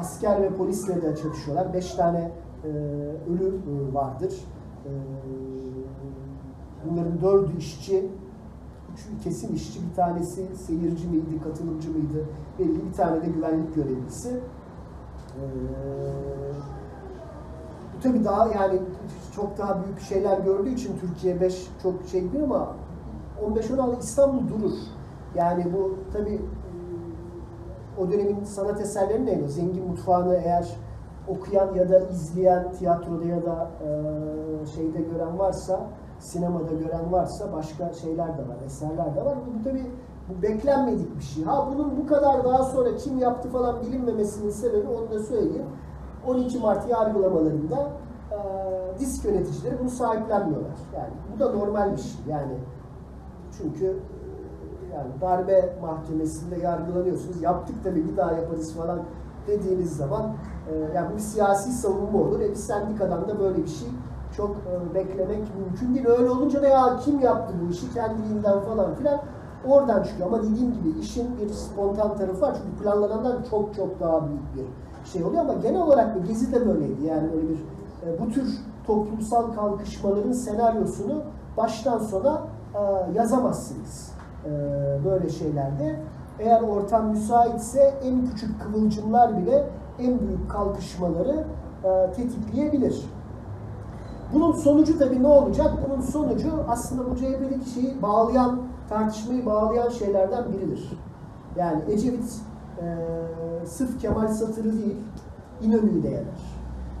asker 0.00 0.42
ve 0.42 0.48
polisle 0.48 1.02
de 1.02 1.16
çatışıyorlar. 1.16 1.72
Beş 1.72 1.94
tane 1.94 2.30
e, 2.66 2.70
ölü 3.30 3.46
e, 3.46 3.94
vardır. 3.94 4.34
E, 4.84 4.90
bunların 6.84 7.20
dördü 7.20 7.50
işçi, 7.58 8.06
üçü 8.92 9.24
kesin 9.24 9.54
işçi, 9.54 9.80
bir 9.90 9.94
tanesi 9.94 10.56
seyirci 10.56 11.08
miydi, 11.08 11.42
katılımcı 11.44 11.90
mıydı 11.90 12.24
belli, 12.58 12.88
bir 12.88 12.92
tane 12.92 13.22
de 13.22 13.26
güvenlik 13.26 13.74
görevlisi. 13.74 14.28
E, 14.28 15.42
bu 17.96 18.02
tabii 18.02 18.24
daha 18.24 18.48
yani 18.48 18.80
çok 19.36 19.58
daha 19.58 19.84
büyük 19.84 20.00
şeyler 20.00 20.38
gördüğü 20.38 20.70
için 20.70 20.98
Türkiye 21.00 21.40
5 21.40 21.68
çok 21.82 21.94
şey 22.04 22.32
değil 22.32 22.44
ama 22.44 22.76
15-16 23.54 23.98
İstanbul 24.00 24.48
durur. 24.48 24.72
Yani 25.34 25.72
bu 25.72 25.94
tabii 26.12 26.40
o 27.98 28.12
dönemin 28.12 28.44
sanat 28.44 28.80
eserleri 28.80 29.26
neydi? 29.26 29.48
Zengin 29.48 29.88
mutfağını 29.88 30.34
eğer 30.34 30.76
okuyan 31.28 31.74
ya 31.74 31.88
da 31.88 31.98
izleyen 31.98 32.72
tiyatroda 32.72 33.24
ya 33.24 33.46
da 33.46 33.70
e, 33.84 34.66
şeyde 34.66 35.00
gören 35.00 35.38
varsa, 35.38 35.80
sinemada 36.18 36.72
gören 36.72 37.12
varsa 37.12 37.52
başka 37.52 37.92
şeyler 37.92 38.38
de 38.38 38.48
var, 38.48 38.56
eserler 38.66 39.16
de 39.16 39.24
var. 39.24 39.38
Bu, 39.46 39.64
tabii 39.64 39.90
bu 40.28 40.42
beklenmedik 40.42 41.16
bir 41.16 41.22
şey. 41.22 41.44
Ha 41.44 41.68
bunun 41.72 41.96
bu 41.96 42.06
kadar 42.06 42.44
daha 42.44 42.64
sonra 42.64 42.96
kim 42.96 43.18
yaptı 43.18 43.48
falan 43.48 43.80
bilinmemesinin 43.82 44.50
sebebi 44.50 44.88
onu 44.88 45.10
da 45.10 45.18
söyleyeyim. 45.18 45.66
12 46.26 46.58
Mart 46.58 46.90
yargılamalarında 46.90 47.90
e, 48.32 48.38
disk 48.98 49.24
yöneticileri 49.24 49.78
bunu 49.80 49.90
sahiplenmiyorlar. 49.90 50.76
Yani 50.94 51.12
bu 51.34 51.40
da 51.40 51.52
normal 51.52 51.92
bir 51.92 51.98
şey. 51.98 52.20
Yani 52.28 52.54
çünkü 53.58 53.96
yani 54.94 55.20
darbe 55.20 55.76
mahkemesinde 55.82 56.56
yargılanıyorsunuz. 56.56 57.42
Yaptık 57.42 57.76
tabii 57.84 58.08
bir 58.08 58.16
daha 58.16 58.32
yaparız 58.32 58.76
falan 58.76 58.98
dediğiniz 59.46 59.96
zaman 59.96 60.34
e, 60.70 60.96
yani 60.96 61.08
bu 61.12 61.16
bir 61.16 61.22
siyasi 61.22 61.72
savunma 61.72 62.18
olur. 62.18 62.40
E 62.40 62.50
bir 62.50 62.54
sendikadan 62.54 63.28
da 63.28 63.38
böyle 63.38 63.62
bir 63.62 63.68
şey 63.68 63.88
çok 64.36 64.50
e, 64.50 64.94
beklemek 64.94 65.42
mümkün 65.58 65.94
değil. 65.94 66.06
Öyle 66.06 66.30
olunca 66.30 66.62
da 66.62 66.66
ya 66.66 66.96
kim 67.04 67.20
yaptı 67.20 67.54
bu 67.62 67.72
işi 67.72 67.94
kendiliğinden 67.94 68.60
falan 68.60 68.94
filan 68.94 69.20
oradan 69.66 70.02
çıkıyor. 70.02 70.28
Ama 70.28 70.42
dediğim 70.42 70.74
gibi 70.74 70.98
işin 71.00 71.38
bir 71.38 71.48
spontan 71.48 72.16
tarafı 72.16 72.40
var. 72.40 72.56
Çünkü 72.62 72.82
planlanandan 72.82 73.42
çok 73.50 73.74
çok 73.74 74.00
daha 74.00 74.28
büyük 74.28 74.56
bir 74.56 75.10
şey 75.10 75.24
oluyor 75.24 75.42
ama 75.42 75.54
genel 75.54 75.82
olarak 75.82 76.14
da 76.14 76.18
Gezi 76.18 76.52
de 76.52 76.68
böyleydi. 76.68 77.04
Yani 77.04 77.28
öyle 77.36 77.48
bir 77.48 77.58
e, 78.06 78.20
bu 78.20 78.28
tür 78.32 78.58
toplumsal 78.86 79.52
kalkışmaların 79.52 80.32
senaryosunu 80.32 81.22
baştan 81.56 81.98
sona 81.98 82.42
e, 82.74 83.12
yazamazsınız 83.14 84.16
böyle 85.04 85.28
şeylerde. 85.28 86.00
Eğer 86.38 86.62
ortam 86.62 87.06
müsaitse 87.06 87.94
en 88.04 88.26
küçük 88.26 88.62
kıvılcımlar 88.62 89.36
bile 89.36 89.66
en 89.98 90.20
büyük 90.20 90.50
kalkışmaları 90.50 91.44
e, 91.84 92.12
tetikleyebilir. 92.12 93.04
Bunun 94.34 94.52
sonucu 94.52 94.98
tabii 94.98 95.22
ne 95.22 95.26
olacak? 95.26 95.72
Bunun 95.86 96.00
sonucu 96.00 96.48
aslında 96.68 97.10
bu 97.10 97.16
CHP'deki 97.16 97.70
şeyi 97.70 98.02
bağlayan, 98.02 98.60
tartışmayı 98.88 99.46
bağlayan 99.46 99.88
şeylerden 99.88 100.44
biridir. 100.52 100.90
Yani 101.56 101.82
Ecevit 101.88 102.40
e, 102.82 102.96
sırf 103.66 104.00
Kemal 104.00 104.28
Satır'ı 104.28 104.72
değil, 104.72 104.96
İnönü'yü 105.62 106.02
de 106.02 106.08
yener. 106.08 106.56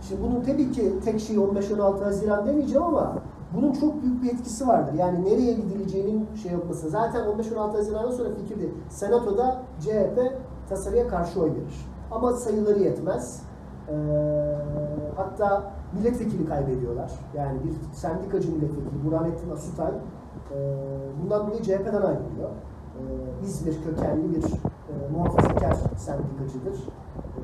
Şimdi 0.08 0.22
bunun 0.22 0.40
tabii 0.40 0.72
ki 0.72 0.92
tek 1.04 1.20
şey 1.20 1.36
15-16 1.36 2.04
Haziran 2.04 2.46
demeyeceğim 2.46 2.82
ama 2.82 3.18
bunun 3.56 3.72
çok 3.72 4.02
büyük 4.02 4.22
bir 4.22 4.32
etkisi 4.32 4.68
vardır. 4.68 4.94
Yani 4.94 5.24
nereye 5.24 5.52
gidileceğinin 5.52 6.26
şey 6.42 6.52
yapması. 6.52 6.90
Zaten 6.90 7.20
15-16 7.20 7.72
Haziran'dan 7.72 8.10
sonra 8.10 8.28
fikirdi. 8.34 8.74
Senatoda 8.88 9.62
CHP 9.80 10.32
tasarıya 10.68 11.08
karşı 11.08 11.40
oy 11.40 11.50
verir. 11.50 11.86
Ama 12.10 12.32
sayıları 12.32 12.78
yetmez. 12.78 13.42
Ee, 13.88 13.94
hatta 15.16 15.72
milletvekili 15.92 16.46
kaybediyorlar. 16.46 17.12
Yani 17.34 17.58
bir 17.64 17.96
sendikacı 17.96 18.52
milletvekili 18.52 19.04
Burhanettin 19.06 19.50
Asutay 19.50 19.92
e, 20.54 20.58
bundan 21.22 21.46
dolayı 21.46 21.62
CHP'den 21.62 22.02
ayrılıyor. 22.02 22.50
Ee, 22.96 23.44
İzmir 23.46 23.82
kökenli 23.84 24.36
bir 24.36 24.44
e, 24.44 25.08
muhafazakar 25.12 25.76
sendikacıdır. 25.96 26.88
E, 27.36 27.40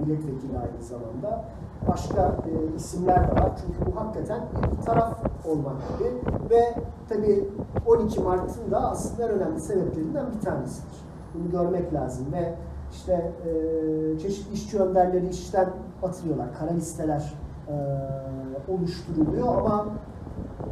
milletvekili 0.00 0.58
aynı 0.58 0.82
zamanda. 0.82 1.44
Başka 1.88 2.22
e, 2.22 2.76
isimler 2.76 3.30
de 3.30 3.40
var. 3.40 3.52
Çünkü 3.60 3.92
bu 3.92 4.00
hakikaten 4.00 4.40
bir 4.78 4.86
taraf 4.86 5.14
olmak 5.48 5.76
gibi. 5.98 6.10
Ve 6.50 6.74
tabii 7.08 7.48
12 7.86 8.20
Mart'ın 8.20 8.70
da 8.70 8.90
aslında 8.90 9.24
en 9.24 9.30
önemli 9.30 9.60
sebeplerinden 9.60 10.26
bir 10.34 10.40
tanesidir. 10.40 11.04
Bunu 11.34 11.50
görmek 11.50 11.94
lazım 11.94 12.26
ve 12.32 12.54
işte 12.94 13.32
e, 13.46 14.18
çeşitli 14.18 14.54
işçi 14.54 14.78
önderleri 14.78 15.28
işten 15.28 15.68
atılıyorlar. 16.02 16.46
Kara 16.58 16.70
listeler 16.70 17.34
e, 17.68 17.74
oluşturuluyor 18.72 19.48
ama 19.48 19.86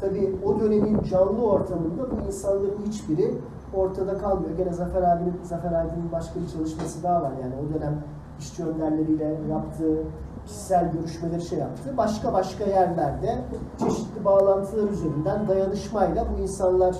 tabii 0.00 0.36
o 0.44 0.60
dönemin 0.60 1.02
canlı 1.02 1.42
ortamında 1.42 2.10
bu 2.10 2.26
insanların 2.26 2.82
hiçbiri 2.86 3.34
ortada 3.74 4.18
kalmıyor. 4.18 4.56
Gene 4.56 4.72
Zafer 4.72 5.02
abinin, 5.02 5.34
Zafer 5.42 5.72
Aydın'ın 5.72 6.12
başka 6.12 6.40
bir 6.40 6.48
çalışması 6.48 7.02
daha 7.02 7.22
var. 7.22 7.32
Yani 7.42 7.54
o 7.54 7.74
dönem 7.74 8.02
işçi 8.38 8.64
önderleriyle 8.64 9.36
yaptığı 9.50 10.02
kişisel 10.46 10.92
görüşmeleri 10.92 11.42
şey 11.42 11.58
yaptı. 11.58 11.96
Başka 11.96 12.32
başka 12.32 12.64
yerlerde 12.64 13.38
çeşitli 13.78 14.24
bağlantılar 14.24 14.90
üzerinden 14.90 15.48
dayanışmayla 15.48 16.26
bu 16.36 16.42
insanlar 16.42 16.96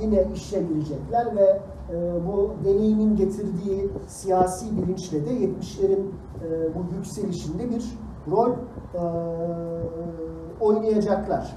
yine 0.00 0.26
işe 0.34 0.62
girecekler 0.62 1.36
ve 1.36 1.60
e, 1.90 2.26
bu 2.26 2.50
deneyimin 2.64 3.16
getirdiği 3.16 3.90
siyasi 4.06 4.76
bilinçle 4.76 5.26
de 5.26 5.30
70'lerin 5.30 6.06
e, 6.44 6.74
bu 6.74 6.94
yükselişinde 6.94 7.70
bir 7.70 7.98
rol 8.30 8.50
e, 8.50 9.02
oynayacaklar. 10.60 11.56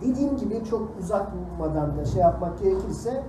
Dediğim 0.00 0.36
gibi 0.36 0.64
çok 0.64 0.88
uzatmadan 1.00 1.96
da 1.96 2.04
şey 2.04 2.22
yapmak 2.22 2.58
gerekirse 2.58 3.22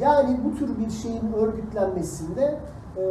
yani 0.00 0.40
bu 0.44 0.54
tür 0.58 0.78
bir 0.78 0.90
şeyin 0.90 1.32
örgütlenmesinde 1.32 2.60
e, 2.96 3.04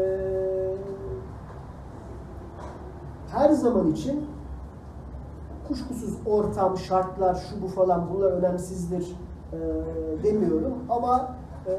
her 3.32 3.50
zaman 3.50 3.92
için 3.92 4.26
kuşkusuz 5.68 6.14
ortam, 6.26 6.78
şartlar, 6.78 7.36
şu 7.36 7.62
bu 7.62 7.68
falan 7.68 8.10
bunlar 8.14 8.32
önemsizdir 8.32 9.16
e, 9.54 9.58
demiyorum 10.24 10.74
ama 10.90 11.36
e, 11.68 11.74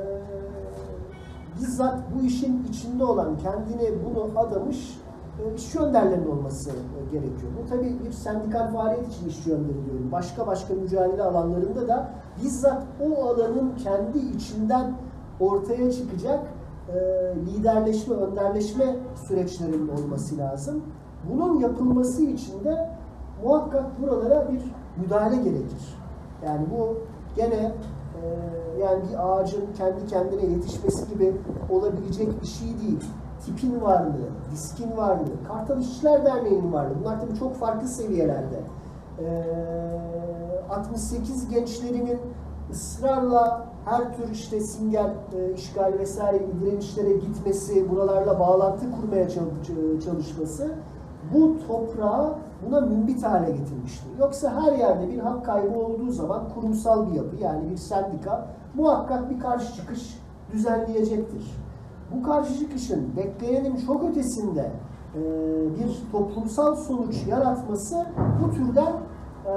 bizzat 1.60 1.98
bu 2.14 2.26
işin 2.26 2.64
içinde 2.70 3.04
olan, 3.04 3.36
kendine 3.36 3.90
bunu 4.04 4.38
adamış 4.38 5.00
e, 5.44 5.54
işçi 5.54 5.78
önderlerinin 5.78 6.30
olması 6.30 6.70
e, 6.70 7.10
gerekiyor. 7.12 7.52
Bu 7.62 7.68
tabii 7.68 7.96
bir 8.04 8.12
sendikal 8.12 8.72
faaliyet 8.72 9.14
için 9.14 9.28
işçi 9.28 9.52
önderi 9.52 9.84
diyorum. 9.86 10.08
Başka 10.12 10.46
başka 10.46 10.74
mücadele 10.74 11.22
alanlarında 11.22 11.88
da 11.88 12.10
bizzat 12.42 12.82
o 13.00 13.24
alanın 13.24 13.72
kendi 13.76 14.18
içinden 14.18 14.94
ortaya 15.40 15.92
çıkacak 15.92 16.40
e, 16.88 16.96
liderleşme, 17.46 18.14
önderleşme 18.14 18.96
süreçlerinin 19.28 19.88
olması 19.88 20.38
lazım. 20.38 20.82
Bunun 21.30 21.60
yapılması 21.60 22.22
için 22.22 22.64
de 22.64 22.90
muhakkak 23.44 24.02
buralara 24.02 24.48
bir 24.52 24.62
müdahale 25.02 25.36
gerekir. 25.36 25.98
Yani 26.46 26.66
bu 26.70 26.98
gene 27.36 27.72
e, 28.22 28.22
yani 28.80 29.02
bir 29.08 29.28
ağacın 29.28 29.64
kendi 29.78 30.06
kendine 30.06 30.46
yetişmesi 30.46 31.08
gibi 31.08 31.36
olabilecek 31.70 32.42
bir 32.42 32.46
şey 32.46 32.68
değil. 32.68 33.04
Tipin 33.44 33.80
varlığı, 33.82 34.28
diskin 34.52 34.96
varlığı, 34.96 35.44
Kartal 35.48 35.80
İşçiler 35.80 36.24
Derneği'nin 36.24 36.72
varlığı. 36.72 36.94
Bunlar 37.00 37.20
tabii 37.20 37.38
çok 37.38 37.54
farklı 37.54 37.88
seviyelerde. 37.88 38.60
E, 39.18 39.26
68 40.70 41.48
gençlerinin 41.48 42.18
ısrarla 42.70 43.66
her 43.84 44.16
tür 44.16 44.30
işte 44.32 44.60
singer, 44.60 45.10
e, 45.36 45.52
işgal 45.52 45.92
vesaire 45.98 46.40
direnişlere 46.60 47.12
gitmesi, 47.12 47.90
buralarla 47.90 48.40
bağlantı 48.40 48.86
kurmaya 48.90 49.28
çalışması 50.04 50.74
bu 51.34 51.56
toprağı 51.68 52.34
buna 52.66 52.80
mümbit 52.80 53.22
hale 53.22 53.50
getirmiştir. 53.50 54.08
Yoksa 54.20 54.62
her 54.62 54.72
yerde 54.72 55.08
bir 55.12 55.18
hak 55.18 55.46
kaybı 55.46 55.78
olduğu 55.78 56.10
zaman 56.10 56.48
kurumsal 56.54 57.10
bir 57.10 57.12
yapı 57.12 57.36
yani 57.36 57.70
bir 57.70 57.76
sendika 57.76 58.46
muhakkak 58.74 59.30
bir 59.30 59.40
karşı 59.40 59.74
çıkış 59.74 60.18
düzenleyecektir. 60.52 61.56
Bu 62.14 62.22
karşı 62.22 62.58
çıkışın 62.58 63.16
bekleyenin 63.16 63.76
çok 63.76 64.04
ötesinde 64.04 64.70
e, 65.14 65.20
bir 65.78 66.12
toplumsal 66.12 66.76
sonuç 66.76 67.26
yaratması 67.26 68.06
bu 68.42 68.54
türden 68.54 68.92
e, 69.46 69.54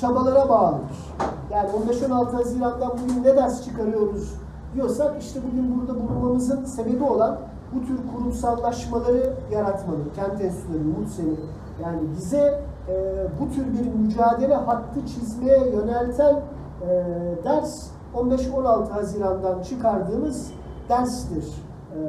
çabalara 0.00 0.48
bağlıdır. 0.48 1.14
Yani 1.52 1.68
15-16 1.70 2.30
Haziran'dan 2.30 2.90
bugün 3.02 3.24
ne 3.24 3.36
ders 3.36 3.64
çıkarıyoruz 3.64 4.34
diyorsak 4.74 5.22
işte 5.22 5.40
bugün 5.50 5.80
burada 5.80 5.94
bulunmamızın 5.94 6.64
sebebi 6.64 7.04
olan 7.04 7.38
bu 7.74 7.86
tür 7.86 7.98
kurumsallaşmaları 8.12 9.34
yaratmalı. 9.52 10.12
Kent 10.16 10.40
enstitüleri, 10.40 10.84
MUTSE'ni 10.84 11.34
yani 11.82 12.00
bize 12.16 12.60
e, 12.88 13.26
bu 13.40 13.50
tür 13.54 13.64
bir 13.72 13.94
mücadele 13.94 14.54
hattı 14.54 15.06
çizmeye 15.06 15.70
yönelten 15.70 16.34
e, 16.34 17.04
ders 17.44 17.90
15-16 18.14 18.90
Haziran'dan 18.90 19.62
çıkardığımız 19.62 20.52
derstir 20.88 21.44
e, 21.44 22.00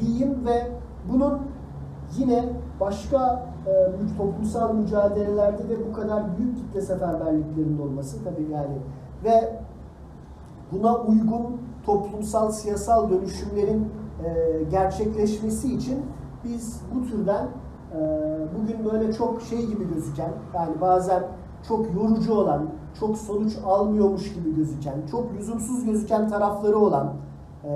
diyeyim 0.00 0.46
ve 0.46 0.70
bunun 1.12 1.38
yine 2.18 2.44
başka 2.80 3.46
e, 3.66 4.16
toplumsal 4.16 4.74
mücadelelerde 4.74 5.68
de 5.68 5.88
bu 5.88 5.92
kadar 5.92 6.38
büyük 6.38 6.56
kitle 6.56 6.80
seferberliklerinin 6.80 7.78
olması 7.78 8.24
tabii 8.24 8.52
yani 8.52 8.76
ve 9.24 9.58
buna 10.72 10.96
uygun 10.96 11.60
toplumsal 11.86 12.50
siyasal 12.50 13.10
dönüşümlerin 13.10 13.88
gerçekleşmesi 14.70 15.74
için 15.74 15.98
biz 16.44 16.82
bu 16.94 17.06
türden 17.06 17.48
e, 17.94 17.98
bugün 18.58 18.92
böyle 18.92 19.12
çok 19.12 19.42
şey 19.42 19.66
gibi 19.66 19.94
gözüken 19.94 20.30
yani 20.54 20.80
bazen 20.80 21.22
çok 21.68 21.94
yorucu 21.94 22.34
olan, 22.34 22.66
çok 23.00 23.18
sonuç 23.18 23.52
almıyormuş 23.66 24.34
gibi 24.34 24.56
gözüken, 24.56 24.94
çok 25.10 25.34
lüzumsuz 25.34 25.84
gözüken 25.84 26.28
tarafları 26.28 26.78
olan 26.78 27.12
e, 27.64 27.70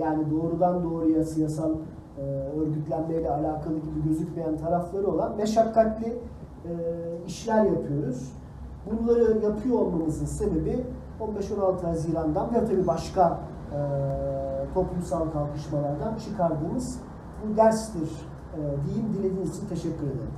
yani 0.00 0.30
doğrudan 0.30 0.84
doğruya 0.84 1.24
siyasal 1.24 1.70
e, 2.18 2.22
örgütlenmeyle 2.60 3.30
alakalı 3.30 3.74
gibi 3.78 4.08
gözükmeyen 4.08 4.56
tarafları 4.56 5.06
olan 5.06 5.36
meşakkatli 5.36 6.06
e, 6.06 6.72
işler 7.26 7.64
yapıyoruz. 7.64 8.32
Bunları 8.90 9.22
yapıyor 9.22 9.78
olmamızın 9.78 10.26
sebebi 10.26 10.84
15-16 11.20 11.86
Haziran'dan 11.86 12.54
ve 12.54 12.64
tabii 12.64 12.86
başka 12.86 13.38
e, 13.72 13.78
toplumsal 14.74 15.30
kalkışmalardan 15.30 16.14
çıkardığımız 16.16 16.98
bu 17.42 17.56
derstir 17.56 18.10
e, 18.54 18.60
diyeyim. 18.86 19.12
Dilediğiniz 19.12 19.56
için 19.56 19.68
teşekkür 19.68 20.06
ederim. 20.06 20.34